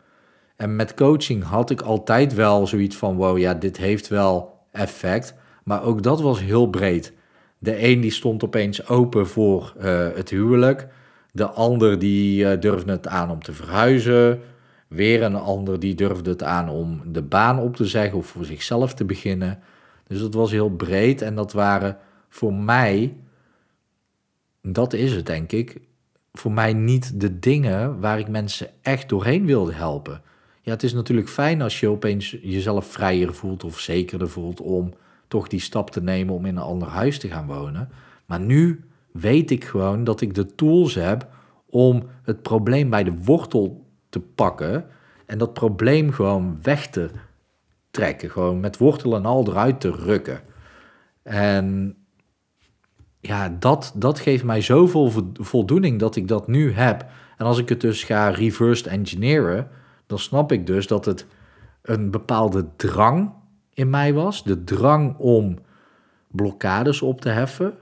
En 0.56 0.76
met 0.76 0.94
coaching 0.94 1.44
had 1.44 1.70
ik 1.70 1.82
altijd 1.82 2.34
wel 2.34 2.68
zoiets 2.68 2.96
van: 2.96 3.16
wow, 3.16 3.38
ja, 3.38 3.54
dit 3.54 3.78
heeft 3.78 4.08
wel 4.08 4.60
effect. 4.72 5.36
Maar 5.64 5.84
ook 5.84 6.04
dat 6.04 6.22
was 6.22 6.42
heel 6.42 6.68
breed. 6.68 7.14
De 7.58 7.84
een 7.84 8.02
die 8.02 8.12
stond 8.12 8.44
opeens 8.44 8.88
open 8.88 9.28
voor 9.28 9.74
uh, 9.78 9.84
het 10.14 10.30
huwelijk. 10.30 10.88
De 11.32 11.50
ander 11.50 12.00
die 12.00 12.44
uh, 12.44 12.60
durfde 12.60 12.92
het 12.92 13.08
aan 13.08 13.30
om 13.30 13.44
te 13.44 13.54
verhuizen. 13.54 14.40
Weer 14.88 15.24
een 15.24 15.36
ander 15.36 15.80
die 15.80 15.96
durfde 15.96 16.30
het 16.30 16.44
aan 16.44 16.70
om 16.70 17.02
de 17.06 17.22
baan 17.22 17.60
op 17.60 17.76
te 17.76 17.86
zeggen 17.86 18.18
of 18.18 18.26
voor 18.26 18.46
zichzelf 18.46 18.94
te 18.94 19.06
beginnen. 19.06 19.60
Dus 20.08 20.20
dat 20.20 20.34
was 20.34 20.52
heel 20.52 20.70
breed 20.70 21.22
en 21.22 21.36
dat 21.36 21.54
waren 21.54 21.98
voor 22.30 22.54
mij 22.54 23.16
dat 24.64 24.94
is 24.94 25.14
het 25.14 25.26
denk 25.26 25.52
ik, 25.52 25.82
voor 26.34 26.52
mij 26.52 26.74
niet 26.74 27.20
de 27.20 27.40
dingen 27.40 28.00
waar 28.00 28.20
ik 28.20 28.28
mensen 28.28 28.70
echt 28.82 29.10
doorheen 29.10 29.46
wilde 29.46 29.74
helpen. 29.74 30.22
Ja, 30.62 30.72
het 30.72 30.84
is 30.84 30.94
natuurlijk 30.94 31.30
fijn 31.30 31.62
als 31.62 31.80
je 31.80 31.90
opeens 31.90 32.38
jezelf 32.42 32.86
vrijer 32.86 33.34
voelt 33.34 33.64
of 33.64 33.80
zekerder 33.80 34.30
voelt 34.30 34.62
om 34.62 34.94
toch 35.34 35.48
die 35.48 35.60
stap 35.60 35.90
te 35.90 36.02
nemen 36.02 36.34
om 36.34 36.46
in 36.46 36.56
een 36.56 36.64
ander 36.64 36.88
huis 36.88 37.20
te 37.20 37.28
gaan 37.28 37.48
wonen. 37.48 37.90
Maar 38.26 38.40
nu 38.40 38.84
weet 39.12 39.52
ik 39.52 39.64
gewoon 39.64 40.04
dat 40.04 40.22
ik 40.22 40.34
de 40.34 40.56
tools 40.56 40.96
heb 40.96 41.28
om 41.70 42.04
het 42.24 42.42
probleem 42.42 42.90
bij 42.90 43.04
de 43.04 43.14
wortel 43.24 43.86
te 44.10 44.20
pakken 44.20 44.86
en 45.26 45.38
dat 45.38 45.54
probleem 45.54 46.12
gewoon 46.12 46.58
weg 46.62 46.88
te 46.88 47.10
trekken. 47.92 48.30
Gewoon 48.30 48.60
met 48.60 48.78
wortel 48.78 49.16
en 49.16 49.26
al 49.26 49.48
eruit 49.48 49.80
te 49.80 49.92
rukken. 49.92 50.42
En 51.24 51.96
ja, 53.20 53.50
dat, 53.60 53.94
dat 53.96 54.20
geeft 54.20 54.44
mij 54.44 54.62
zoveel 54.62 55.12
voldoening 55.34 56.00
dat 56.00 56.16
ik 56.16 56.28
dat 56.28 56.48
nu 56.48 56.72
heb. 56.72 57.06
En 57.38 57.46
als 57.46 57.58
ik 57.58 57.70
het 57.70 57.82
dus 57.82 58.04
ga 58.04 58.30
reverse 58.30 58.90
engineeren, 58.90 59.68
dan 60.08 60.20
snap 60.20 60.52
ik 60.52 60.68
dus 60.68 60.88
dat 60.88 61.06
het 61.06 61.26
een 61.82 62.12
bepaalde 62.12 62.66
drang 62.76 63.42
in 63.74 63.90
mij 63.90 64.14
was. 64.14 64.44
De 64.44 64.64
drang 64.64 65.18
om 65.18 65.58
blokkades 66.28 67.02
op 67.02 67.22
te 67.22 67.30
heffen. 67.30 67.74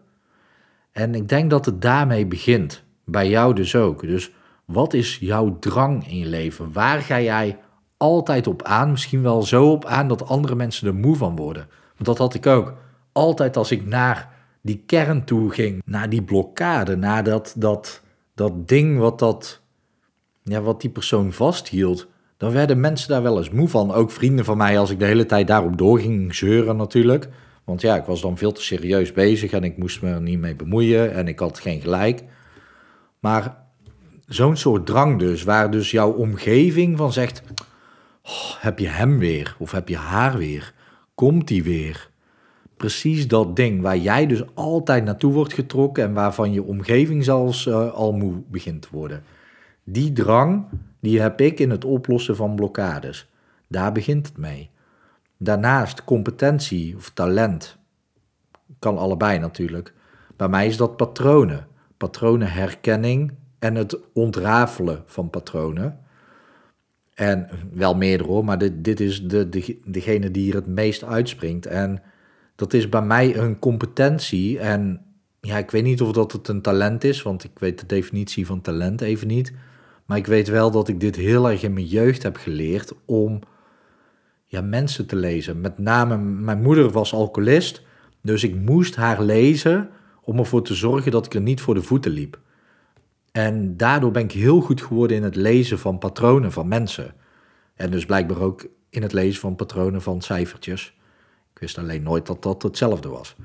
En 0.92 1.16
ik 1.16 1.30
denk 1.30 1.50
dat 1.50 1.66
het 1.66 1.82
daarmee 1.82 2.26
begint. 2.26 2.84
Bij 3.06 3.30
jou 3.30 3.54
dus 3.54 3.76
ook. 3.76 4.02
Dus 4.02 4.32
wat 4.66 4.94
is 4.94 5.18
jouw 5.18 5.60
drang 5.60 6.08
in 6.08 6.18
je 6.18 6.26
leven? 6.26 6.72
Waar 6.72 7.02
ga 7.02 7.22
jij 7.22 7.58
altijd 7.98 8.48
op 8.48 8.64
aan. 8.64 8.92
Misschien 8.92 9.22
wel 9.22 9.44
zo 9.44 9.72
op 9.72 9.86
aan 9.86 10.08
dat 10.08 10.28
andere 10.28 10.56
mensen 10.56 10.88
er 10.88 10.96
moe 10.96 11.16
van 11.16 11.36
worden. 11.36 11.68
Want 11.94 12.06
dat 12.06 12.18
had 12.18 12.34
ik 12.34 12.46
ook. 12.46 12.74
Altijd 13.12 13.58
als 13.58 13.72
ik 13.72 13.86
naar 13.86 14.32
die 14.62 14.84
kern 14.86 15.24
toe 15.26 15.50
ging, 15.50 15.82
naar 15.86 16.10
die 16.10 16.24
blokkade, 16.24 16.96
naar 16.96 17.24
dat, 17.24 17.54
dat, 17.58 18.02
dat 18.36 18.68
ding 18.68 18.98
wat, 18.98 19.20
dat, 19.20 19.62
ja, 20.44 20.62
wat 20.62 20.82
die 20.82 20.90
persoon 20.90 21.32
vasthield, 21.32 22.08
dan 22.42 22.52
werden 22.52 22.80
mensen 22.80 23.10
daar 23.10 23.22
wel 23.22 23.38
eens 23.38 23.50
moe 23.50 23.68
van. 23.68 23.92
Ook 23.92 24.12
vrienden 24.12 24.46
van 24.46 24.58
mij, 24.58 24.80
als 24.80 24.90
ik 24.90 25.00
de 25.00 25.06
hele 25.06 25.26
tijd 25.26 25.48
daarop 25.48 25.78
doorging 25.78 26.36
zeuren 26.36 26.76
natuurlijk. 26.76 27.28
Want 27.64 27.82
ja, 27.82 27.96
ik 27.96 28.04
was 28.04 28.22
dan 28.22 28.38
veel 28.38 28.52
te 28.52 28.62
serieus 28.62 29.12
bezig 29.12 29.52
en 29.52 29.64
ik 29.64 29.78
moest 29.78 30.02
me 30.02 30.10
er 30.10 30.22
niet 30.22 30.40
mee 30.40 30.56
bemoeien 30.56 31.14
en 31.14 31.28
ik 31.28 31.40
had 31.40 31.60
geen 31.60 31.82
gelijk. 31.82 32.24
Maar 33.20 33.58
zo'n 34.26 34.58
soort 34.58 34.86
drang 34.86 35.20
dus, 35.20 35.44
waar 35.44 35.72
dus 35.72 35.92
jouw 35.92 36.12
omgeving 36.12 36.98
van 36.98 37.14
zegt, 37.14 37.44
oh, 38.24 38.54
heb 38.60 38.80
je 38.80 38.88
hem 38.88 39.20
weer 39.20 39.56
of 39.60 39.72
heb 39.72 39.88
je 39.88 39.98
haar 39.98 40.38
weer? 40.38 40.74
Komt 41.16 41.48
die 41.48 41.64
weer? 41.64 42.10
Precies 42.78 43.28
dat 43.28 43.56
ding 43.56 43.82
waar 43.82 43.98
jij 43.98 44.28
dus 44.28 44.44
altijd 44.54 45.04
naartoe 45.04 45.34
wordt 45.34 45.54
getrokken 45.54 46.04
en 46.04 46.14
waarvan 46.14 46.54
je 46.54 46.64
omgeving 46.64 47.24
zelfs 47.24 47.66
uh, 47.66 47.92
al 47.92 48.12
moe 48.12 48.34
begint 48.48 48.82
te 48.82 48.88
worden. 48.92 49.24
Die 49.84 50.12
drang, 50.12 50.66
die 51.02 51.22
heb 51.22 51.42
ik 51.42 51.60
in 51.60 51.70
het 51.70 51.86
oplossen 51.86 52.36
van 52.36 52.56
blokkades. 52.56 53.30
Daar 53.68 53.92
begint 53.92 54.28
het 54.28 54.38
mee. 54.38 54.70
Daarnaast 55.38 56.04
competentie 56.04 56.96
of 56.96 57.10
talent. 57.10 57.78
Kan 58.80 58.98
allebei 58.98 59.40
natuurlijk. 59.40 59.94
Bij 60.36 60.48
mij 60.48 60.68
is 60.68 60.78
dat 60.78 60.98
patronen. 60.98 61.68
Patronenherkenning 61.98 63.34
en 63.60 63.76
het 63.76 63.98
ontrafelen 64.14 65.04
van 65.06 65.30
patronen. 65.30 66.00
En 67.14 67.50
wel 67.74 67.96
meerdere 67.96 68.30
hoor, 68.30 68.46
maar 68.46 68.58
dit, 68.58 68.84
dit 68.84 69.00
is 69.00 69.28
de, 69.28 69.50
de, 69.50 69.80
degene 69.86 70.32
die 70.32 70.44
hier 70.44 70.56
het 70.56 70.68
meest 70.68 71.04
uitspringt. 71.04 71.66
En 71.66 72.02
dat 72.56 72.74
is 72.74 72.90
bij 72.90 73.02
mij 73.02 73.38
een 73.38 73.60
competentie. 73.60 74.60
En 74.60 75.06
ja, 75.42 75.58
ik 75.58 75.72
weet 75.72 75.84
niet 75.84 76.02
of 76.02 76.12
dat 76.12 76.32
het 76.32 76.48
een 76.48 76.62
talent 76.62 77.04
is, 77.04 77.22
want 77.22 77.44
ik 77.44 77.60
weet 77.60 77.80
de 77.80 77.86
definitie 77.86 78.46
van 78.46 78.62
talent 78.62 79.02
even 79.02 79.28
niet. 79.28 79.54
Maar 80.12 80.20
ik 80.20 80.28
weet 80.28 80.48
wel 80.48 80.72
dat 80.72 80.88
ik 80.88 81.00
dit 81.00 81.16
heel 81.16 81.50
erg 81.50 81.64
in 81.64 81.74
mijn 81.74 81.86
jeugd 81.86 82.24
heb 82.24 82.38
geleerd 82.38 82.94
om 83.06 83.40
ja, 84.46 84.62
mensen 84.62 85.06
te 85.06 85.16
lezen. 85.16 85.62
Met 85.62 85.78
name, 85.78 86.18
mijn 86.18 86.62
moeder 86.62 86.90
was 86.90 87.14
alcoholist, 87.14 87.82
dus 88.22 88.44
ik 88.44 88.56
moest 88.56 88.96
haar 88.96 89.22
lezen 89.22 89.90
om 90.22 90.38
ervoor 90.38 90.64
te 90.64 90.74
zorgen 90.74 91.12
dat 91.12 91.26
ik 91.26 91.34
er 91.34 91.42
niet 91.42 91.62
voor 91.62 91.74
de 91.74 91.82
voeten 91.82 92.12
liep. 92.12 92.40
En 93.32 93.78
daardoor 93.78 94.12
ben 94.12 94.24
ik 94.24 94.32
heel 94.32 94.62
goed 94.62 94.82
geworden 94.82 95.18
in 95.18 95.24
het 95.24 95.36
lezen 95.36 95.80
van 95.80 95.98
patronen 95.98 96.52
van 96.52 96.68
mensen. 96.68 97.14
En 97.76 97.92
dus 97.92 98.06
blijkbaar 98.06 98.42
ook 98.42 98.68
in 98.90 99.02
het 99.02 99.14
lezen 99.14 99.42
van 99.42 99.56
patronen 99.56 100.02
van 100.02 100.22
cijfertjes. 100.22 100.98
Ik 101.54 101.60
wist 101.60 101.78
alleen 101.78 102.04
nooit 102.04 102.26
dat 102.26 102.44
dat 102.44 102.64
hetzelfde 102.64 103.10
was. 103.10 103.36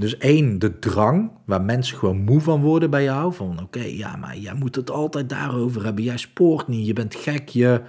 Dus 0.00 0.18
één, 0.18 0.58
de 0.58 0.78
drang, 0.78 1.30
waar 1.44 1.62
mensen 1.62 1.98
gewoon 1.98 2.20
moe 2.20 2.40
van 2.40 2.60
worden 2.60 2.90
bij 2.90 3.02
jou. 3.02 3.34
Van 3.34 3.60
oké, 3.62 3.82
ja, 3.82 4.16
maar 4.16 4.36
jij 4.36 4.54
moet 4.54 4.74
het 4.74 4.90
altijd 4.90 5.28
daarover 5.28 5.84
hebben. 5.84 6.04
Jij 6.04 6.16
spoort 6.16 6.68
niet, 6.68 6.86
je 6.86 6.92
bent 6.92 7.14
gek, 7.14 7.48
je, 7.48 7.80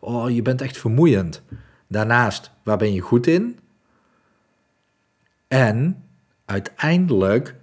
oh, 0.00 0.30
je 0.30 0.42
bent 0.42 0.60
echt 0.60 0.78
vermoeiend. 0.78 1.42
Daarnaast, 1.86 2.50
waar 2.62 2.76
ben 2.76 2.92
je 2.92 3.00
goed 3.00 3.26
in? 3.26 3.58
En 5.48 6.04
uiteindelijk, 6.44 7.56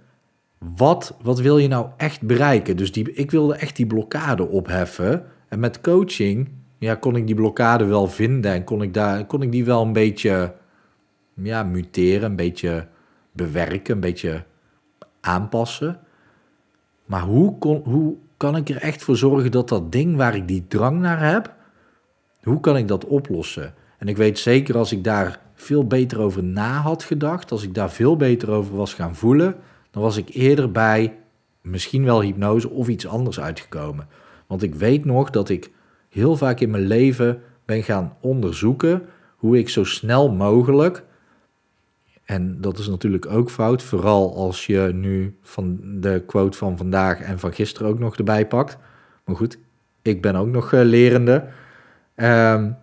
wat, 0.58 1.16
wat 1.22 1.40
wil 1.40 1.58
je 1.58 1.68
nou 1.68 1.88
echt 1.96 2.22
bereiken? 2.22 2.76
Dus 2.76 2.92
die, 2.92 3.12
ik 3.12 3.30
wilde 3.30 3.54
echt 3.54 3.76
die 3.76 3.86
blokkade 3.86 4.48
opheffen. 4.48 5.24
En 5.48 5.60
met 5.60 5.80
coaching 5.80 6.48
ja, 6.78 6.94
kon 6.94 7.16
ik 7.16 7.26
die 7.26 7.34
blokkade 7.34 7.84
wel 7.84 8.06
vinden 8.06 8.52
en 8.52 8.64
kon 8.64 8.82
ik, 8.82 8.94
daar, 8.94 9.26
kon 9.26 9.42
ik 9.42 9.52
die 9.52 9.64
wel 9.64 9.82
een 9.82 9.92
beetje 9.92 10.54
ja, 11.34 11.62
muteren, 11.62 12.30
een 12.30 12.36
beetje 12.36 12.86
bewerken, 13.38 13.94
een 13.94 14.00
beetje 14.00 14.44
aanpassen. 15.20 16.00
Maar 17.04 17.22
hoe, 17.22 17.58
kon, 17.58 17.82
hoe 17.84 18.16
kan 18.36 18.56
ik 18.56 18.68
er 18.68 18.76
echt 18.76 19.02
voor 19.02 19.16
zorgen 19.16 19.50
dat 19.50 19.68
dat 19.68 19.92
ding 19.92 20.16
waar 20.16 20.36
ik 20.36 20.48
die 20.48 20.64
drang 20.68 21.00
naar 21.00 21.30
heb, 21.32 21.54
hoe 22.42 22.60
kan 22.60 22.76
ik 22.76 22.88
dat 22.88 23.04
oplossen? 23.04 23.74
En 23.98 24.08
ik 24.08 24.16
weet 24.16 24.38
zeker 24.38 24.76
als 24.76 24.92
ik 24.92 25.04
daar 25.04 25.40
veel 25.54 25.86
beter 25.86 26.20
over 26.20 26.44
na 26.44 26.80
had 26.80 27.02
gedacht, 27.02 27.50
als 27.50 27.62
ik 27.62 27.74
daar 27.74 27.90
veel 27.90 28.16
beter 28.16 28.50
over 28.50 28.76
was 28.76 28.94
gaan 28.94 29.16
voelen, 29.16 29.54
dan 29.90 30.02
was 30.02 30.16
ik 30.16 30.28
eerder 30.28 30.72
bij 30.72 31.16
misschien 31.62 32.04
wel 32.04 32.22
hypnose 32.22 32.70
of 32.70 32.88
iets 32.88 33.06
anders 33.06 33.40
uitgekomen. 33.40 34.08
Want 34.46 34.62
ik 34.62 34.74
weet 34.74 35.04
nog 35.04 35.30
dat 35.30 35.48
ik 35.48 35.70
heel 36.08 36.36
vaak 36.36 36.60
in 36.60 36.70
mijn 36.70 36.86
leven 36.86 37.42
ben 37.64 37.82
gaan 37.82 38.16
onderzoeken 38.20 39.02
hoe 39.36 39.58
ik 39.58 39.68
zo 39.68 39.84
snel 39.84 40.32
mogelijk, 40.32 41.04
en 42.28 42.60
dat 42.60 42.78
is 42.78 42.88
natuurlijk 42.88 43.26
ook 43.26 43.50
fout, 43.50 43.82
vooral 43.82 44.36
als 44.36 44.66
je 44.66 44.90
nu 44.94 45.36
van 45.42 45.80
de 46.00 46.22
quote 46.26 46.58
van 46.58 46.76
vandaag 46.76 47.20
en 47.20 47.38
van 47.38 47.52
gisteren 47.52 47.88
ook 47.88 47.98
nog 47.98 48.16
erbij 48.16 48.46
pakt. 48.46 48.78
Maar 49.24 49.36
goed, 49.36 49.58
ik 50.02 50.22
ben 50.22 50.36
ook 50.36 50.46
nog 50.46 50.72
uh, 50.72 50.82
lerende. 50.82 51.48
Um, 52.16 52.76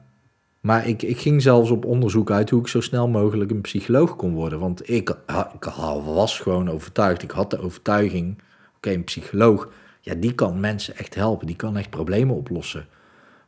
maar 0.59 0.87
ik, 0.87 1.01
ik 1.01 1.17
ging 1.17 1.41
zelfs 1.41 1.69
op 1.69 1.85
onderzoek 1.85 2.31
uit 2.31 2.49
hoe 2.49 2.59
ik 2.59 2.67
zo 2.67 2.81
snel 2.81 3.07
mogelijk 3.07 3.51
een 3.51 3.61
psycholoog 3.61 4.15
kon 4.15 4.33
worden. 4.33 4.59
Want 4.59 4.89
ik, 4.89 5.09
ik 5.53 5.65
was 6.03 6.39
gewoon 6.39 6.69
overtuigd, 6.69 7.23
ik 7.23 7.31
had 7.31 7.49
de 7.49 7.59
overtuiging, 7.59 8.41
oké, 8.75 8.91
een 8.91 9.03
psycholoog, 9.03 9.69
ja, 10.01 10.15
die 10.15 10.33
kan 10.33 10.59
mensen 10.59 10.97
echt 10.97 11.15
helpen, 11.15 11.47
die 11.47 11.55
kan 11.55 11.77
echt 11.77 11.89
problemen 11.89 12.35
oplossen. 12.35 12.87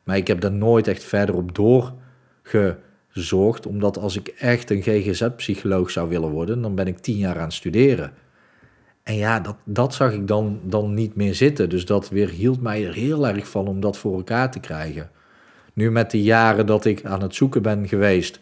Maar 0.04 0.18
ik 0.18 0.28
heb 0.28 0.42
daar 0.42 0.52
nooit 0.52 0.88
echt 0.88 1.04
verder 1.04 1.36
op 1.36 1.56
doorgezorgd, 3.18 3.66
omdat 3.66 3.98
als 3.98 4.18
ik 4.18 4.28
echt 4.28 4.72
een 4.72 4.82
GGZ-psycholoog 4.82 5.92
zou 5.92 6.10
willen 6.10 6.30
worden, 6.30 6.62
dan 6.62 6.76
ben 6.76 6.88
ik 6.88 6.98
tien 6.98 7.18
jaar 7.18 7.38
aan 7.38 7.44
het 7.44 7.54
studeren. 7.54 8.12
En 9.04 9.16
ja, 9.16 9.40
dat, 9.40 9.56
dat 9.64 9.94
zag 9.94 10.14
ik 10.14 10.28
dan, 10.28 10.60
dan 10.64 10.94
niet 10.94 11.16
meer 11.16 11.36
zitten. 11.36 11.70
Dus 11.70 11.86
dat 11.86 12.10
weer 12.10 12.30
hield 12.30 12.62
mij 12.62 12.86
er 12.86 12.94
heel 12.94 13.28
erg 13.28 13.48
van 13.50 13.68
om 13.68 13.80
dat 13.80 13.98
voor 13.98 14.16
elkaar 14.16 14.52
te 14.52 14.60
krijgen. 14.60 15.10
Nu 15.74 15.92
met 15.92 16.12
de 16.12 16.22
jaren 16.22 16.66
dat 16.66 16.86
ik 16.86 17.06
aan 17.06 17.22
het 17.22 17.36
zoeken 17.36 17.62
ben 17.62 17.88
geweest 17.88 18.40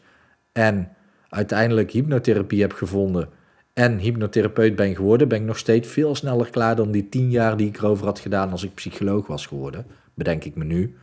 en 0.51 0.89
uiteindelijk 1.29 1.91
hypnotherapie 1.91 2.61
heb 2.61 2.73
gevonden 2.73 3.29
en 3.73 3.97
hypnotherapeut 3.97 4.75
ben 4.75 4.95
geworden, 4.95 5.27
ben 5.27 5.39
ik 5.39 5.45
nog 5.45 5.57
steeds 5.57 5.87
veel 5.87 6.15
sneller 6.15 6.49
klaar 6.49 6.75
dan 6.75 6.91
die 6.91 7.09
tien 7.09 7.29
jaar 7.29 7.57
die 7.57 7.67
ik 7.67 7.77
erover 7.77 8.05
had 8.05 8.19
gedaan 8.19 8.51
als 8.51 8.63
ik 8.63 8.73
psycholoog 8.73 9.27
was 9.27 9.45
geworden. 9.45 9.85
Bedenk 10.13 10.43
ik 10.43 10.55
me 10.55 10.63
nu. 10.63 10.95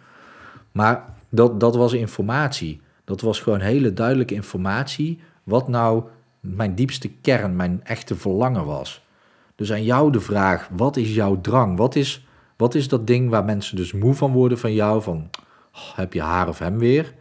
Maar 0.72 1.04
dat, 1.28 1.60
dat 1.60 1.76
was 1.76 1.92
informatie. 1.92 2.80
Dat 3.04 3.20
was 3.20 3.40
gewoon 3.40 3.60
hele 3.60 3.92
duidelijke 3.92 4.34
informatie 4.34 5.20
wat 5.42 5.68
nou 5.68 6.04
mijn 6.40 6.74
diepste 6.74 7.08
kern, 7.08 7.56
mijn 7.56 7.80
echte 7.84 8.16
verlangen 8.16 8.64
was. 8.64 9.04
Dus 9.54 9.72
aan 9.72 9.84
jou 9.84 10.12
de 10.12 10.20
vraag, 10.20 10.68
wat 10.72 10.96
is 10.96 11.14
jouw 11.14 11.40
drang? 11.40 11.76
Wat 11.76 11.94
is, 11.94 12.26
wat 12.56 12.74
is 12.74 12.88
dat 12.88 13.06
ding 13.06 13.30
waar 13.30 13.44
mensen 13.44 13.76
dus 13.76 13.92
moe 13.92 14.14
van 14.14 14.32
worden 14.32 14.58
van 14.58 14.74
jou? 14.74 15.02
Van, 15.02 15.30
Oh, 15.74 15.96
heb 15.96 16.12
je 16.12 16.22
haar 16.22 16.48
of 16.48 16.58
hem 16.58 16.78
weer? 16.78 17.14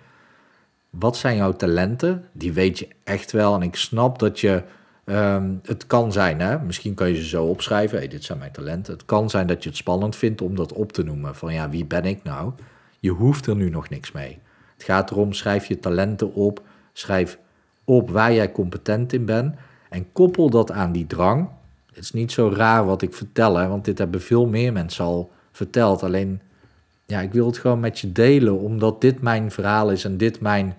Wat 0.89 1.17
zijn 1.17 1.35
jouw 1.35 1.51
talenten? 1.51 2.25
Die 2.31 2.53
weet 2.53 2.79
je 2.79 2.87
echt 3.03 3.31
wel. 3.31 3.55
En 3.55 3.61
ik 3.61 3.75
snap 3.75 4.19
dat 4.19 4.39
je. 4.39 4.63
Um, 5.05 5.59
het 5.63 5.87
kan 5.87 6.11
zijn, 6.11 6.39
hè? 6.39 6.59
misschien 6.59 6.93
kan 6.93 7.09
je 7.09 7.15
ze 7.15 7.27
zo 7.27 7.45
opschrijven. 7.45 7.97
Hey, 7.97 8.07
dit 8.07 8.23
zijn 8.23 8.37
mijn 8.37 8.51
talenten. 8.51 8.93
Het 8.93 9.05
kan 9.05 9.29
zijn 9.29 9.47
dat 9.47 9.63
je 9.63 9.69
het 9.69 9.77
spannend 9.77 10.15
vindt 10.15 10.41
om 10.41 10.55
dat 10.55 10.73
op 10.73 10.91
te 10.91 11.03
noemen. 11.03 11.35
Van 11.35 11.53
ja, 11.53 11.69
wie 11.69 11.85
ben 11.85 12.05
ik 12.05 12.23
nou? 12.23 12.53
Je 12.99 13.09
hoeft 13.09 13.47
er 13.47 13.55
nu 13.55 13.69
nog 13.69 13.89
niks 13.89 14.11
mee. 14.11 14.39
Het 14.81 14.89
gaat 14.89 15.11
erom, 15.11 15.33
schrijf 15.33 15.65
je 15.65 15.79
talenten 15.79 16.33
op. 16.33 16.61
Schrijf 16.93 17.37
op 17.83 18.09
waar 18.09 18.33
jij 18.33 18.51
competent 18.51 19.13
in 19.13 19.25
bent. 19.25 19.55
En 19.89 20.11
koppel 20.11 20.49
dat 20.49 20.71
aan 20.71 20.91
die 20.91 21.07
drang. 21.07 21.49
Het 21.93 22.03
is 22.03 22.11
niet 22.11 22.31
zo 22.31 22.51
raar 22.55 22.85
wat 22.85 23.01
ik 23.01 23.13
vertel, 23.13 23.53
want 23.53 23.85
dit 23.85 23.97
hebben 23.97 24.21
veel 24.21 24.47
meer 24.47 24.73
mensen 24.73 25.05
al 25.05 25.31
verteld. 25.51 26.03
Alleen 26.03 26.41
ja, 27.05 27.19
ik 27.19 27.33
wil 27.33 27.45
het 27.45 27.57
gewoon 27.57 27.79
met 27.79 27.99
je 27.99 28.11
delen, 28.11 28.59
omdat 28.59 29.01
dit 29.01 29.21
mijn 29.21 29.51
verhaal 29.51 29.91
is 29.91 30.05
en 30.05 30.17
dit 30.17 30.39
mijn 30.39 30.77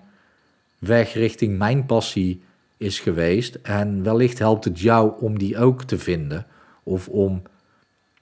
weg 0.79 1.13
richting 1.13 1.57
mijn 1.57 1.85
passie 1.85 2.43
is 2.77 2.99
geweest. 2.99 3.55
En 3.55 4.03
wellicht 4.03 4.39
helpt 4.39 4.65
het 4.65 4.79
jou 4.79 5.13
om 5.19 5.37
die 5.37 5.57
ook 5.57 5.83
te 5.83 5.97
vinden, 5.97 6.45
of 6.83 7.07
om 7.07 7.41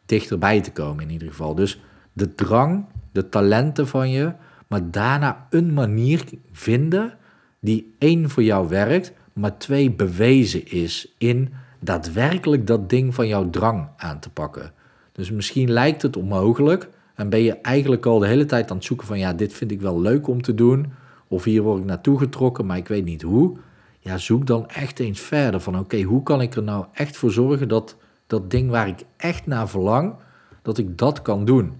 dichterbij 0.05 0.61
te 0.61 0.71
komen 0.71 1.03
in 1.03 1.09
ieder 1.09 1.27
geval. 1.27 1.55
Dus 1.55 1.79
de 2.13 2.35
drang, 2.35 2.85
de 3.11 3.29
talenten 3.29 3.87
van 3.87 4.09
je, 4.09 4.33
maar 4.71 4.91
daarna 4.91 5.47
een 5.49 5.73
manier 5.73 6.23
vinden 6.51 7.13
die 7.59 7.95
één 7.97 8.29
voor 8.29 8.43
jou 8.43 8.67
werkt, 8.67 9.13
maar 9.33 9.57
twee 9.57 9.91
bewezen 9.91 10.67
is 10.67 11.13
in 11.17 11.53
daadwerkelijk 11.79 12.67
dat 12.67 12.89
ding 12.89 13.15
van 13.15 13.27
jouw 13.27 13.49
drang 13.49 13.87
aan 13.97 14.19
te 14.19 14.29
pakken. 14.29 14.73
Dus 15.11 15.31
misschien 15.31 15.71
lijkt 15.71 16.01
het 16.01 16.17
onmogelijk, 16.17 16.89
en 17.15 17.29
ben 17.29 17.41
je 17.41 17.53
eigenlijk 17.53 18.05
al 18.05 18.19
de 18.19 18.27
hele 18.27 18.45
tijd 18.45 18.71
aan 18.71 18.77
het 18.77 18.85
zoeken 18.85 19.07
van 19.07 19.19
ja, 19.19 19.33
dit 19.33 19.53
vind 19.53 19.71
ik 19.71 19.81
wel 19.81 20.01
leuk 20.01 20.27
om 20.27 20.41
te 20.41 20.53
doen. 20.53 20.93
Of 21.27 21.43
hier 21.43 21.61
word 21.61 21.79
ik 21.79 21.85
naartoe 21.85 22.17
getrokken, 22.17 22.65
maar 22.65 22.77
ik 22.77 22.87
weet 22.87 23.05
niet 23.05 23.21
hoe. 23.21 23.57
Ja, 23.99 24.17
zoek 24.17 24.45
dan 24.45 24.67
echt 24.67 24.99
eens 24.99 25.19
verder 25.19 25.59
van 25.59 25.79
oké, 25.79 26.01
hoe 26.01 26.23
kan 26.23 26.41
ik 26.41 26.55
er 26.55 26.63
nou 26.63 26.85
echt 26.93 27.17
voor 27.17 27.31
zorgen 27.31 27.67
dat 27.67 27.97
dat 28.27 28.51
ding 28.51 28.69
waar 28.69 28.87
ik 28.87 29.03
echt 29.17 29.45
naar 29.45 29.69
verlang, 29.69 30.15
dat 30.61 30.77
ik 30.77 30.97
dat 30.97 31.21
kan 31.21 31.45
doen. 31.45 31.73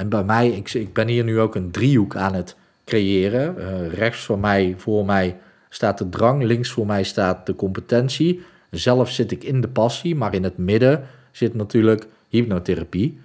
En 0.00 0.08
bij 0.08 0.24
mij, 0.24 0.48
ik, 0.48 0.74
ik 0.74 0.92
ben 0.92 1.08
hier 1.08 1.24
nu 1.24 1.40
ook 1.40 1.54
een 1.54 1.70
driehoek 1.70 2.16
aan 2.16 2.34
het 2.34 2.56
creëren. 2.84 3.54
Uh, 3.58 3.92
rechts 3.92 4.24
voor 4.24 4.38
mij, 4.38 4.74
voor 4.76 5.04
mij 5.04 5.36
staat 5.68 5.98
de 5.98 6.08
drang, 6.08 6.42
links 6.42 6.70
voor 6.70 6.86
mij 6.86 7.02
staat 7.02 7.46
de 7.46 7.56
competentie. 7.56 8.40
Zelf 8.70 9.10
zit 9.10 9.30
ik 9.30 9.44
in 9.44 9.60
de 9.60 9.68
passie, 9.68 10.16
maar 10.16 10.34
in 10.34 10.44
het 10.44 10.58
midden 10.58 11.06
zit 11.30 11.54
natuurlijk 11.54 12.06
hypnotherapie. 12.28 13.18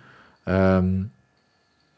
Ehm, 0.44 1.03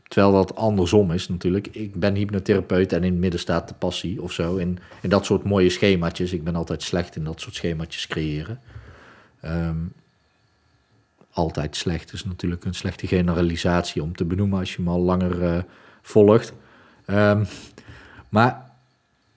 terwijl 0.08 0.34
dat 0.34 0.56
andersom 0.56 1.12
is 1.12 1.28
natuurlijk. 1.30 1.68
Ik 1.68 1.96
ben 1.96 2.16
hypnotherapeut 2.16 2.94
en 2.94 3.04
in 3.04 3.12
het 3.12 3.20
midden 3.20 3.40
staat 3.40 3.68
de 3.68 3.76
passie 3.78 4.22
of 4.22 4.32
zo. 4.32 4.56
In, 4.56 4.80
in 5.02 5.10
dat 5.10 5.26
soort 5.26 5.44
mooie 5.44 5.70
schemaatjes. 5.70 6.34
Ik 6.34 6.44
ben 6.44 6.56
altijd 6.56 6.84
slecht 6.84 7.16
in 7.16 7.24
dat 7.24 7.42
soort 7.42 7.56
schemaatjes 7.56 8.08
creëren. 8.08 8.60
Ehm, 9.42 9.78
altijd 11.38 11.76
slecht 11.76 12.14
is 12.14 12.26
natuurlijk 12.26 12.66
een 12.66 12.74
slechte 12.74 13.08
generalisatie 13.08 14.04
om 14.04 14.16
te 14.16 14.26
benoemen 14.26 14.60
als 14.60 14.76
je 14.76 14.82
me 14.82 14.90
al 14.90 15.02
langer 15.02 15.44
uh, 15.44 15.64
volgt. 16.02 16.54
Um, 17.08 17.46
maar 18.30 18.72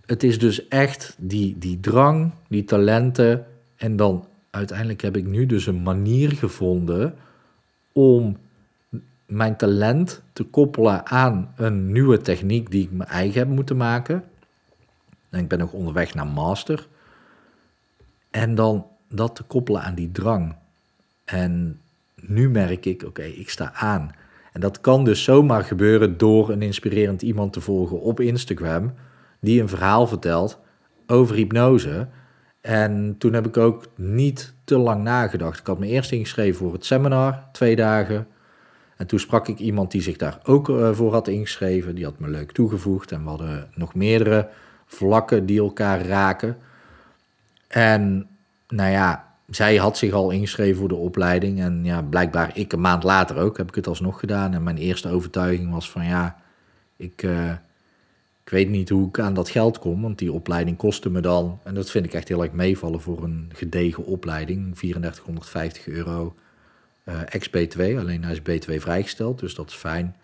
het 0.06 0.22
is 0.22 0.38
dus 0.38 0.68
echt 0.68 1.16
die, 1.18 1.58
die 1.58 1.80
drang, 1.80 2.32
die 2.48 2.64
talenten. 2.64 3.46
En 3.76 3.96
dan 3.96 4.26
uiteindelijk 4.50 5.00
heb 5.00 5.16
ik 5.16 5.26
nu 5.26 5.46
dus 5.46 5.66
een 5.66 5.82
manier 5.82 6.32
gevonden 6.32 7.14
om 7.92 8.36
mijn 9.26 9.56
talent 9.56 10.22
te 10.32 10.42
koppelen 10.44 11.06
aan 11.06 11.52
een 11.56 11.92
nieuwe 11.92 12.20
techniek 12.20 12.70
die 12.70 12.82
ik 12.82 12.92
mijn 12.92 13.08
eigen 13.08 13.38
heb 13.38 13.48
moeten 13.48 13.76
maken. 13.76 14.24
En 15.30 15.40
ik 15.40 15.48
ben 15.48 15.58
nog 15.58 15.72
onderweg 15.72 16.14
naar 16.14 16.26
master. 16.26 16.88
En 18.30 18.54
dan 18.54 18.86
dat 19.08 19.34
te 19.34 19.42
koppelen 19.42 19.82
aan 19.82 19.94
die 19.94 20.12
drang. 20.12 20.54
En 21.24 21.80
nu 22.26 22.50
merk 22.50 22.86
ik, 22.86 23.02
oké, 23.06 23.22
ik 23.22 23.50
sta 23.50 23.72
aan. 23.74 24.10
En 24.52 24.60
dat 24.60 24.80
kan 24.80 25.04
dus 25.04 25.24
zomaar 25.24 25.64
gebeuren 25.64 26.18
door 26.18 26.50
een 26.50 26.62
inspirerend 26.62 27.22
iemand 27.22 27.52
te 27.52 27.60
volgen 27.60 28.00
op 28.00 28.20
Instagram, 28.20 28.92
die 29.40 29.60
een 29.60 29.68
verhaal 29.68 30.06
vertelt 30.06 30.58
over 31.06 31.36
hypnose. 31.36 32.08
En 32.60 33.14
toen 33.18 33.32
heb 33.32 33.46
ik 33.46 33.56
ook 33.56 33.86
niet 33.96 34.54
te 34.64 34.78
lang 34.78 35.02
nagedacht. 35.02 35.60
Ik 35.60 35.66
had 35.66 35.78
me 35.78 35.86
eerst 35.86 36.12
ingeschreven 36.12 36.58
voor 36.58 36.72
het 36.72 36.84
seminar, 36.84 37.42
twee 37.52 37.76
dagen. 37.76 38.26
En 38.96 39.06
toen 39.06 39.18
sprak 39.18 39.48
ik 39.48 39.58
iemand 39.58 39.90
die 39.90 40.02
zich 40.02 40.16
daar 40.16 40.38
ook 40.42 40.68
eh, 40.68 40.92
voor 40.92 41.12
had 41.12 41.28
ingeschreven. 41.28 41.94
Die 41.94 42.04
had 42.04 42.18
me 42.18 42.28
leuk 42.28 42.52
toegevoegd. 42.52 43.12
En 43.12 43.22
we 43.22 43.28
hadden 43.28 43.70
nog 43.74 43.94
meerdere 43.94 44.48
vlakken 44.86 45.46
die 45.46 45.60
elkaar 45.60 46.06
raken. 46.06 46.56
En 47.68 48.28
nou 48.68 48.90
ja, 48.90 49.29
zij 49.50 49.76
had 49.76 49.98
zich 49.98 50.12
al 50.12 50.30
ingeschreven 50.30 50.76
voor 50.76 50.88
de 50.88 50.94
opleiding. 50.94 51.60
En 51.60 51.84
ja, 51.84 52.02
blijkbaar 52.02 52.50
ik 52.56 52.72
een 52.72 52.80
maand 52.80 53.02
later 53.02 53.36
ook 53.36 53.56
heb 53.56 53.68
ik 53.68 53.74
het 53.74 53.86
alsnog 53.86 54.20
gedaan. 54.20 54.54
En 54.54 54.62
mijn 54.62 54.76
eerste 54.76 55.08
overtuiging 55.08 55.72
was 55.72 55.90
van 55.90 56.04
ja, 56.04 56.36
ik, 56.96 57.22
uh, 57.22 57.50
ik 58.44 58.50
weet 58.50 58.68
niet 58.68 58.88
hoe 58.88 59.08
ik 59.08 59.18
aan 59.18 59.34
dat 59.34 59.48
geld 59.48 59.78
kom. 59.78 60.02
Want 60.02 60.18
die 60.18 60.32
opleiding 60.32 60.76
kostte 60.76 61.10
me 61.10 61.20
dan, 61.20 61.58
en 61.62 61.74
dat 61.74 61.90
vind 61.90 62.04
ik 62.04 62.14
echt 62.14 62.28
heel 62.28 62.42
erg 62.42 62.52
meevallen 62.52 63.00
voor 63.00 63.22
een 63.24 63.50
gedegen 63.54 64.04
opleiding, 64.04 64.76
3450 64.76 65.86
euro 65.86 66.34
uh, 67.04 67.20
ex-BTW. 67.28 67.80
Alleen 67.80 68.24
hij 68.24 68.32
is 68.32 68.42
BTW 68.42 68.72
vrijgesteld, 68.78 69.38
dus 69.38 69.54
dat 69.54 69.70
is 69.70 69.76
fijn. 69.76 70.16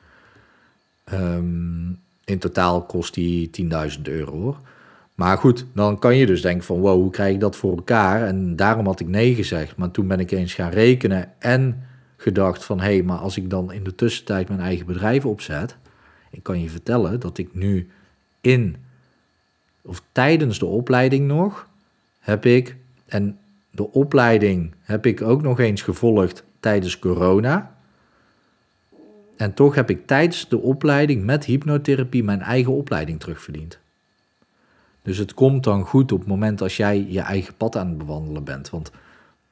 Um, 1.13 2.01
in 2.25 2.39
totaal 2.39 2.83
kost 2.83 3.15
die 3.15 3.51
10.000 3.97 4.03
euro 4.03 4.33
hoor. 4.33 4.61
Maar 5.17 5.39
goed, 5.39 5.67
dan 5.75 5.99
kan 5.99 6.17
je 6.17 6.27
dus 6.27 6.43
denken 6.43 6.65
van 6.65 6.79
wow, 6.79 7.01
hoe 7.01 7.11
krijg 7.11 7.35
ik 7.35 7.41
dat 7.41 7.57
voor 7.57 7.77
elkaar? 7.77 8.27
En 8.27 8.57
daarom 8.57 8.87
had 8.87 9.01
ik 9.01 9.09
nee 9.09 9.35
gezegd. 9.35 9.77
Maar 9.77 9.91
toen 9.91 10.07
ben 10.07 10.21
ik 10.21 10.31
eens 10.31 10.55
gaan 10.55 10.71
rekenen 10.71 11.33
en 11.39 11.83
gedacht 12.17 12.65
van 12.65 12.81
hé, 12.81 12.85
hey, 12.85 13.03
maar 13.03 13.19
als 13.19 13.37
ik 13.37 13.51
dan 13.51 13.73
in 13.73 13.85
de 13.85 13.95
tussentijd 13.95 14.49
mijn 14.49 14.61
eigen 14.61 14.87
bedrijf 14.87 15.27
opzet, 15.27 15.77
ik 16.31 16.43
kan 16.43 16.61
je 16.61 16.71
vertellen 16.71 17.21
dat 17.21 17.39
ik 17.39 17.55
nu 17.55 17.89
in 18.41 18.77
of 19.83 20.03
tijdens 20.13 20.59
de 20.59 20.67
opleiding 20.67 21.27
nog 21.27 21.69
heb 22.19 22.47
ik 22.47 22.77
en 23.07 23.39
de 23.71 23.93
opleiding 23.93 24.75
heb 24.81 25.07
ik 25.07 25.23
ook 25.23 25.43
nog 25.43 25.61
eens 25.61 25.83
gevolgd 25.83 26.45
tijdens 26.61 26.99
corona. 26.99 27.75
En 29.37 29.55
toch 29.55 29.75
heb 29.75 29.91
ik 29.91 30.07
tijdens 30.07 30.49
de 30.49 30.59
opleiding 30.59 31.25
met 31.25 31.45
hypnotherapie 31.45 32.25
mijn 32.25 32.43
eigen 32.43 32.73
opleiding 32.73 33.21
terugverdiend. 33.21 33.79
Dus 35.07 35.19
het 35.19 35.35
komt 35.35 35.65
dan 35.65 35.85
goed 35.85 36.13
op 36.13 36.19
het 36.19 36.29
moment 36.29 36.63
als 36.63 36.77
jij 36.77 37.07
je 37.09 37.21
eigen 37.21 37.55
pad 37.57 37.77
aan 37.77 37.89
het 37.89 37.99
bewandelen 37.99 38.45
bent. 38.45 38.71
Want 38.71 38.91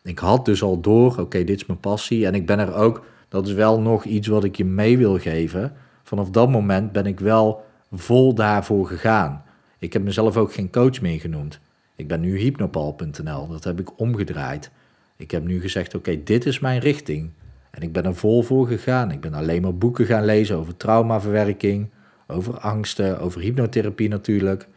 ik 0.03 0.19
had 0.19 0.45
dus 0.45 0.63
al 0.63 0.81
door, 0.81 1.19
oké, 1.19 1.45
dit 1.45 1.57
is 1.61 1.67
mijn 1.67 1.81
passie. 1.81 2.27
En 2.27 2.35
ik 2.35 2.47
ben 2.47 2.59
er 2.59 2.75
ook, 2.75 3.05
dat 3.29 3.47
is 3.47 3.53
wel 3.53 3.81
nog 3.81 4.05
iets 4.05 4.29
wat 4.29 4.45
ik 4.45 4.57
je 4.57 4.65
mee 4.65 4.99
wil 4.99 5.19
geven. 5.19 5.73
Vanaf 6.03 6.31
dat 6.31 6.51
moment 6.51 6.93
ben 6.93 7.07
ik 7.07 7.21
wel 7.21 7.65
vol 7.93 8.35
daarvoor 8.35 8.87
gegaan. 8.87 9.43
Ik 9.79 9.93
heb 9.93 10.03
mezelf 10.03 10.37
ook 10.37 10.53
geen 10.53 10.71
coach 10.71 11.01
meer 11.01 11.21
genoemd. 11.21 11.61
Ik 11.97 12.09
ben 12.09 12.21
nu 12.21 12.39
hypnopal.nl, 12.39 13.49
dat 13.49 13.65
heb 13.65 13.81
ik 13.81 13.99
omgedraaid. 14.01 14.71
Ik 15.17 15.31
heb 15.31 15.45
nu 15.45 15.61
gezegd, 15.61 15.95
oké, 15.95 16.23
dit 16.23 16.47
is 16.47 16.59
mijn 16.59 16.81
richting. 16.81 17.31
En 17.71 17.83
ik 17.83 17.93
ben 17.93 18.05
er 18.05 18.15
vol 18.15 18.43
voor 18.43 18.67
gegaan. 18.67 19.11
Ik 19.11 19.21
ben 19.21 19.35
alleen 19.35 19.63
maar 19.63 19.77
boeken 19.77 20.07
gaan 20.07 20.25
lezen 20.25 20.57
over 20.57 20.77
traumaverwerking, 20.77 21.91
over 22.27 22.59
angsten, 22.59 23.21
over 23.21 23.41
hypnotherapie 23.41 24.09
natuurlijk. 24.09 24.69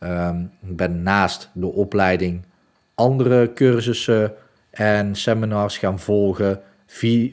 Ehm, 0.00 0.42
ik 0.62 0.76
ben 0.76 1.02
naast 1.02 1.50
de 1.52 1.66
opleiding 1.66 2.42
andere 2.94 3.52
cursussen 3.52 4.32
en 4.70 5.14
seminars 5.14 5.78
gaan 5.78 5.98
volgen, 5.98 6.60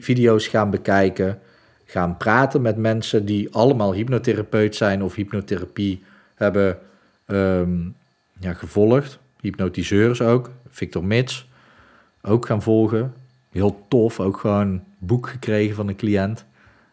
video's 0.00 0.46
gaan 0.46 0.70
bekijken, 0.70 1.38
gaan 1.84 2.16
praten 2.16 2.62
met 2.62 2.76
mensen 2.76 3.24
die 3.24 3.54
allemaal 3.54 3.92
hypnotherapeut 3.92 4.76
zijn 4.76 5.02
of 5.02 5.14
hypnotherapie 5.14 6.02
hebben 6.34 6.78
ehm, 7.26 7.88
ja, 8.40 8.52
gevolgd. 8.52 9.18
Hypnotiseurs 9.40 10.20
ook, 10.20 10.50
Victor 10.68 11.04
Mits, 11.04 11.48
ook 12.22 12.46
gaan 12.46 12.62
volgen. 12.62 13.14
Heel 13.50 13.84
tof, 13.88 14.20
ook 14.20 14.36
gewoon 14.36 14.84
boek 14.98 15.28
gekregen 15.28 15.74
van 15.74 15.88
een 15.88 15.96
cliënt. 15.96 16.44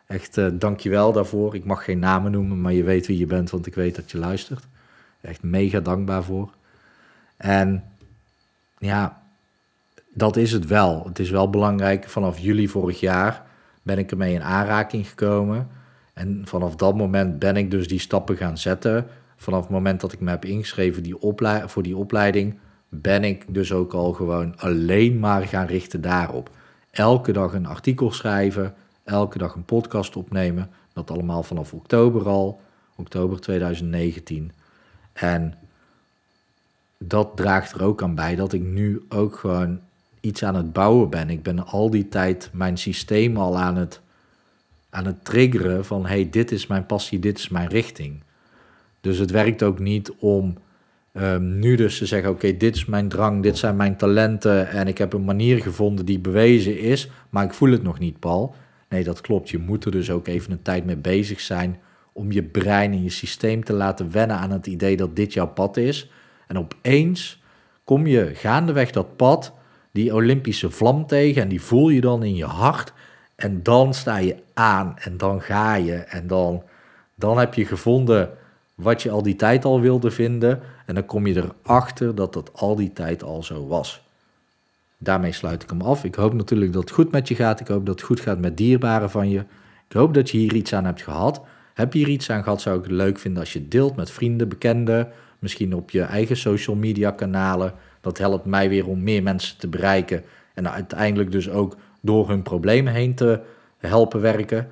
Echt, 0.08 0.38
uh, 0.38 0.48
dankjewel 0.54 1.12
daarvoor. 1.12 1.56
Ik 1.56 1.66
mag 1.66 1.84
geen 1.84 2.00
namen 2.00 2.32
noemen, 2.32 2.62
maar 2.62 2.74
je 2.74 2.84
weet 2.84 3.08
wie 3.08 3.18
je 3.18 3.26
bent, 3.26 3.50
want 3.50 3.66
ik 3.66 3.76
weet 3.76 3.96
dat 3.96 4.12
je 4.12 4.18
luistert. 4.18 4.68
Echt 5.26 5.44
mega 5.44 5.80
dankbaar 5.80 6.24
voor. 6.24 6.54
En 7.38 7.84
ja, 8.78 9.22
dat 10.14 10.38
is 10.38 10.52
het 10.52 10.66
wel. 10.66 11.04
Het 11.08 11.20
is 11.20 11.30
wel 11.30 11.50
belangrijk. 11.50 12.10
Vanaf 12.10 12.40
juli 12.40 12.68
vorig 12.68 13.00
jaar 13.00 13.44
ben 13.82 13.98
ik 13.98 14.12
ermee 14.12 14.34
in 14.34 14.44
aanraking 14.44 15.08
gekomen. 15.08 15.68
En 16.14 16.42
vanaf 16.46 16.76
dat 16.76 16.96
moment 16.96 17.40
ben 17.40 17.58
ik 17.58 17.72
dus 17.72 17.88
die 17.88 18.00
stappen 18.00 18.38
gaan 18.38 18.58
zetten. 18.58 19.08
Vanaf 19.36 19.62
het 19.62 19.70
moment 19.70 20.02
dat 20.02 20.14
ik 20.14 20.20
me 20.20 20.30
heb 20.30 20.46
ingeschreven 20.46 21.04
die 21.04 21.16
voor 21.66 21.84
die 21.84 21.98
opleiding, 21.98 22.58
ben 22.90 23.24
ik 23.24 23.46
dus 23.48 23.72
ook 23.72 23.94
al 23.94 24.14
gewoon 24.14 24.58
alleen 24.58 25.20
maar 25.20 25.42
gaan 25.42 25.66
richten 25.66 26.02
daarop. 26.02 26.50
Elke 26.92 27.32
dag 27.32 27.54
een 27.54 27.66
artikel 27.66 28.12
schrijven, 28.12 28.74
elke 29.04 29.38
dag 29.38 29.56
een 29.56 29.66
podcast 29.66 30.16
opnemen. 30.16 30.70
Dat 30.94 31.12
allemaal 31.12 31.44
vanaf 31.44 31.74
oktober 31.74 32.28
al, 32.28 32.62
oktober 32.96 33.40
2019. 33.40 34.52
En 35.16 35.54
dat 36.98 37.32
draagt 37.36 37.72
er 37.72 37.84
ook 37.84 38.04
aan 38.04 38.16
bij 38.16 38.36
dat 38.36 38.54
ik 38.54 38.62
nu 38.62 39.06
ook 39.10 39.36
gewoon 39.36 39.80
iets 40.20 40.44
aan 40.44 40.56
het 40.56 40.74
bouwen 40.74 41.10
ben. 41.10 41.30
Ik 41.30 41.44
ben 41.44 41.66
al 41.66 41.90
die 41.90 42.10
tijd 42.10 42.50
mijn 42.54 42.78
systeem 42.78 43.38
al 43.38 43.58
aan 43.58 43.76
het, 43.76 44.02
aan 44.90 45.06
het 45.06 45.26
triggeren 45.26 45.86
van 45.86 46.06
hey, 46.06 46.30
dit 46.30 46.52
is 46.52 46.68
mijn 46.68 46.86
passie, 46.86 47.20
dit 47.20 47.38
is 47.38 47.50
mijn 47.50 47.70
richting. 47.70 48.24
Dus 49.02 49.18
het 49.18 49.32
werkt 49.32 49.64
ook 49.64 49.80
niet 49.80 50.12
om 50.12 50.58
um, 51.14 51.60
nu 51.60 51.76
dus 51.76 51.98
te 51.98 52.06
zeggen, 52.06 52.30
oké, 52.30 52.58
dit 52.58 52.76
is 52.76 52.86
mijn 52.86 53.10
drang, 53.10 53.44
dit 53.44 53.58
zijn 53.58 53.76
mijn 53.76 53.98
talenten 53.98 54.70
en 54.70 54.88
ik 54.88 54.98
heb 54.98 55.14
een 55.14 55.26
manier 55.26 55.62
gevonden 55.62 56.06
die 56.06 56.20
bewezen 56.20 56.80
is, 56.80 57.10
maar 57.30 57.44
ik 57.44 57.54
voel 57.54 57.72
het 57.72 57.84
nog 57.84 58.00
niet, 58.00 58.20
Paul. 58.20 58.56
Nee, 58.90 59.04
dat 59.04 59.22
klopt. 59.22 59.50
Je 59.50 59.58
moet 59.58 59.86
er 59.86 59.92
dus 59.92 60.10
ook 60.10 60.28
even 60.28 60.52
een 60.52 60.62
tijd 60.62 60.86
mee 60.86 60.96
bezig 60.96 61.40
zijn 61.40 61.80
om 62.18 62.32
je 62.32 62.44
brein 62.44 62.92
en 62.92 63.04
je 63.04 63.10
systeem 63.10 63.64
te 63.64 63.74
laten 63.74 64.12
wennen 64.12 64.38
aan 64.38 64.52
het 64.52 64.68
idee 64.68 64.98
dat 64.98 65.16
dit 65.16 65.34
jouw 65.34 65.48
pad 65.48 65.78
is. 65.78 66.10
En 66.48 66.58
opeens 66.58 67.42
kom 67.84 68.08
je 68.08 68.32
gaandeweg 68.34 68.92
dat 68.92 69.16
pad, 69.16 69.54
die 69.92 70.14
Olympische 70.14 70.70
vlam 70.70 71.06
tegen 71.08 71.42
en 71.42 71.48
die 71.48 71.62
voel 71.62 71.90
je 71.90 72.02
dan 72.02 72.24
in 72.24 72.36
je 72.36 72.46
hart. 72.46 72.94
En 73.36 73.64
dan 73.64 73.94
sta 73.94 74.18
je 74.18 74.36
aan 74.54 74.98
en 74.98 75.18
dan 75.18 75.42
ga 75.42 75.76
je 75.76 75.96
en 75.96 76.28
dan, 76.28 76.64
dan 77.16 77.38
heb 77.38 77.54
je 77.54 77.66
gevonden 77.66 78.30
wat 78.76 79.02
je 79.02 79.12
al 79.12 79.22
die 79.22 79.36
tijd 79.36 79.66
al 79.66 79.82
wilde 79.82 80.12
vinden. 80.12 80.62
En 80.86 80.96
dan 80.96 81.06
kom 81.06 81.28
je 81.28 81.50
erachter 81.64 82.16
dat 82.16 82.34
dat 82.34 82.52
al 82.54 82.76
die 82.76 82.94
tijd 82.94 83.24
al 83.24 83.44
zo 83.44 83.68
was. 83.68 84.04
Daarmee 84.98 85.32
sluit 85.32 85.64
ik 85.64 85.70
hem 85.70 85.82
af. 85.82 86.04
Ik 86.04 86.16
hoop 86.16 86.34
natuurlijk 86.34 86.74
dat 86.74 86.82
het 86.82 86.92
goed 86.92 87.12
met 87.12 87.28
je 87.28 87.36
gaat. 87.36 87.60
Ik 87.60 87.68
hoop 87.68 87.86
dat 87.86 87.96
het 87.96 88.08
goed 88.08 88.20
gaat 88.20 88.40
met 88.40 88.58
dierbaren 88.58 89.10
van 89.10 89.30
je. 89.30 89.40
Ik 89.88 89.96
hoop 89.96 90.14
dat 90.14 90.30
je 90.30 90.38
hier 90.38 90.54
iets 90.54 90.74
aan 90.74 90.86
hebt 90.86 91.02
gehad. 91.02 91.42
Heb 91.76 91.94
je 91.94 92.00
hier 92.00 92.08
iets 92.08 92.30
aan 92.30 92.44
gehad, 92.44 92.62
zou 92.62 92.78
ik 92.78 92.84
het 92.84 92.92
leuk 92.92 93.20
vinden 93.20 93.40
als 93.40 93.54
je 93.54 93.68
deelt 93.68 93.96
met 93.96 94.12
vrienden, 94.12 94.48
bekenden, 94.48 95.12
misschien 95.40 95.76
op 95.76 95.90
je 95.90 96.02
eigen 96.02 96.38
social 96.38 96.76
media 96.76 97.12
kanalen. 97.12 97.74
Dat 98.02 98.18
helpt 98.18 98.46
mij 98.46 98.70
weer 98.70 98.88
om 98.88 99.04
meer 99.04 99.24
mensen 99.24 99.58
te 99.58 99.68
bereiken 99.68 100.24
en 100.54 100.72
uiteindelijk 100.72 101.32
dus 101.32 101.50
ook 101.50 101.78
door 102.02 102.30
hun 102.30 102.42
problemen 102.42 102.94
heen 102.94 103.16
te 103.16 103.42
helpen 103.78 104.22
werken. 104.22 104.68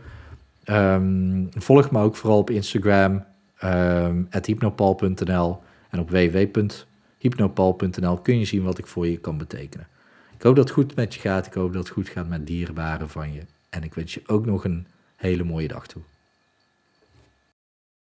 Ehm, 0.63 1.46
volg 1.50 1.92
me 1.92 2.00
ook 2.00 2.16
vooral 2.16 2.39
op 2.39 2.50
Instagram. 2.50 3.24
um, 3.63 4.28
hypnopal.nl 4.46 5.60
en 5.89 6.00
op 6.00 6.10
www.hypnopal.nl 6.10 8.18
kun 8.18 8.39
je 8.39 8.46
zien 8.46 8.63
wat 8.63 8.78
ik 8.78 8.88
voor 8.88 9.08
je 9.08 9.18
kan 9.18 9.38
betekenen. 9.38 9.88
Ik 10.36 10.42
hoop 10.42 10.56
dat 10.56 10.63
het 10.63 10.74
goed 10.74 10.96
met 10.96 11.13
je 11.13 11.20
gaat. 11.20 11.46
Ik 11.46 11.54
hoop 11.54 11.74
dat 11.74 11.84
het 11.84 11.94
goed 11.94 12.10
gaat 12.10 12.28
met 12.28 12.48
dierbaren 12.48 13.10
van 13.10 13.34
je. 13.34 13.42
En 13.70 13.84
ik 13.84 13.94
wens 13.94 14.13
je 14.13 14.22
ook 14.26 14.46
nog 14.46 14.63
een 14.63 14.88
hele 15.16 15.44
mooie 15.44 15.68
dag 15.68 15.88
toe. 15.88 16.02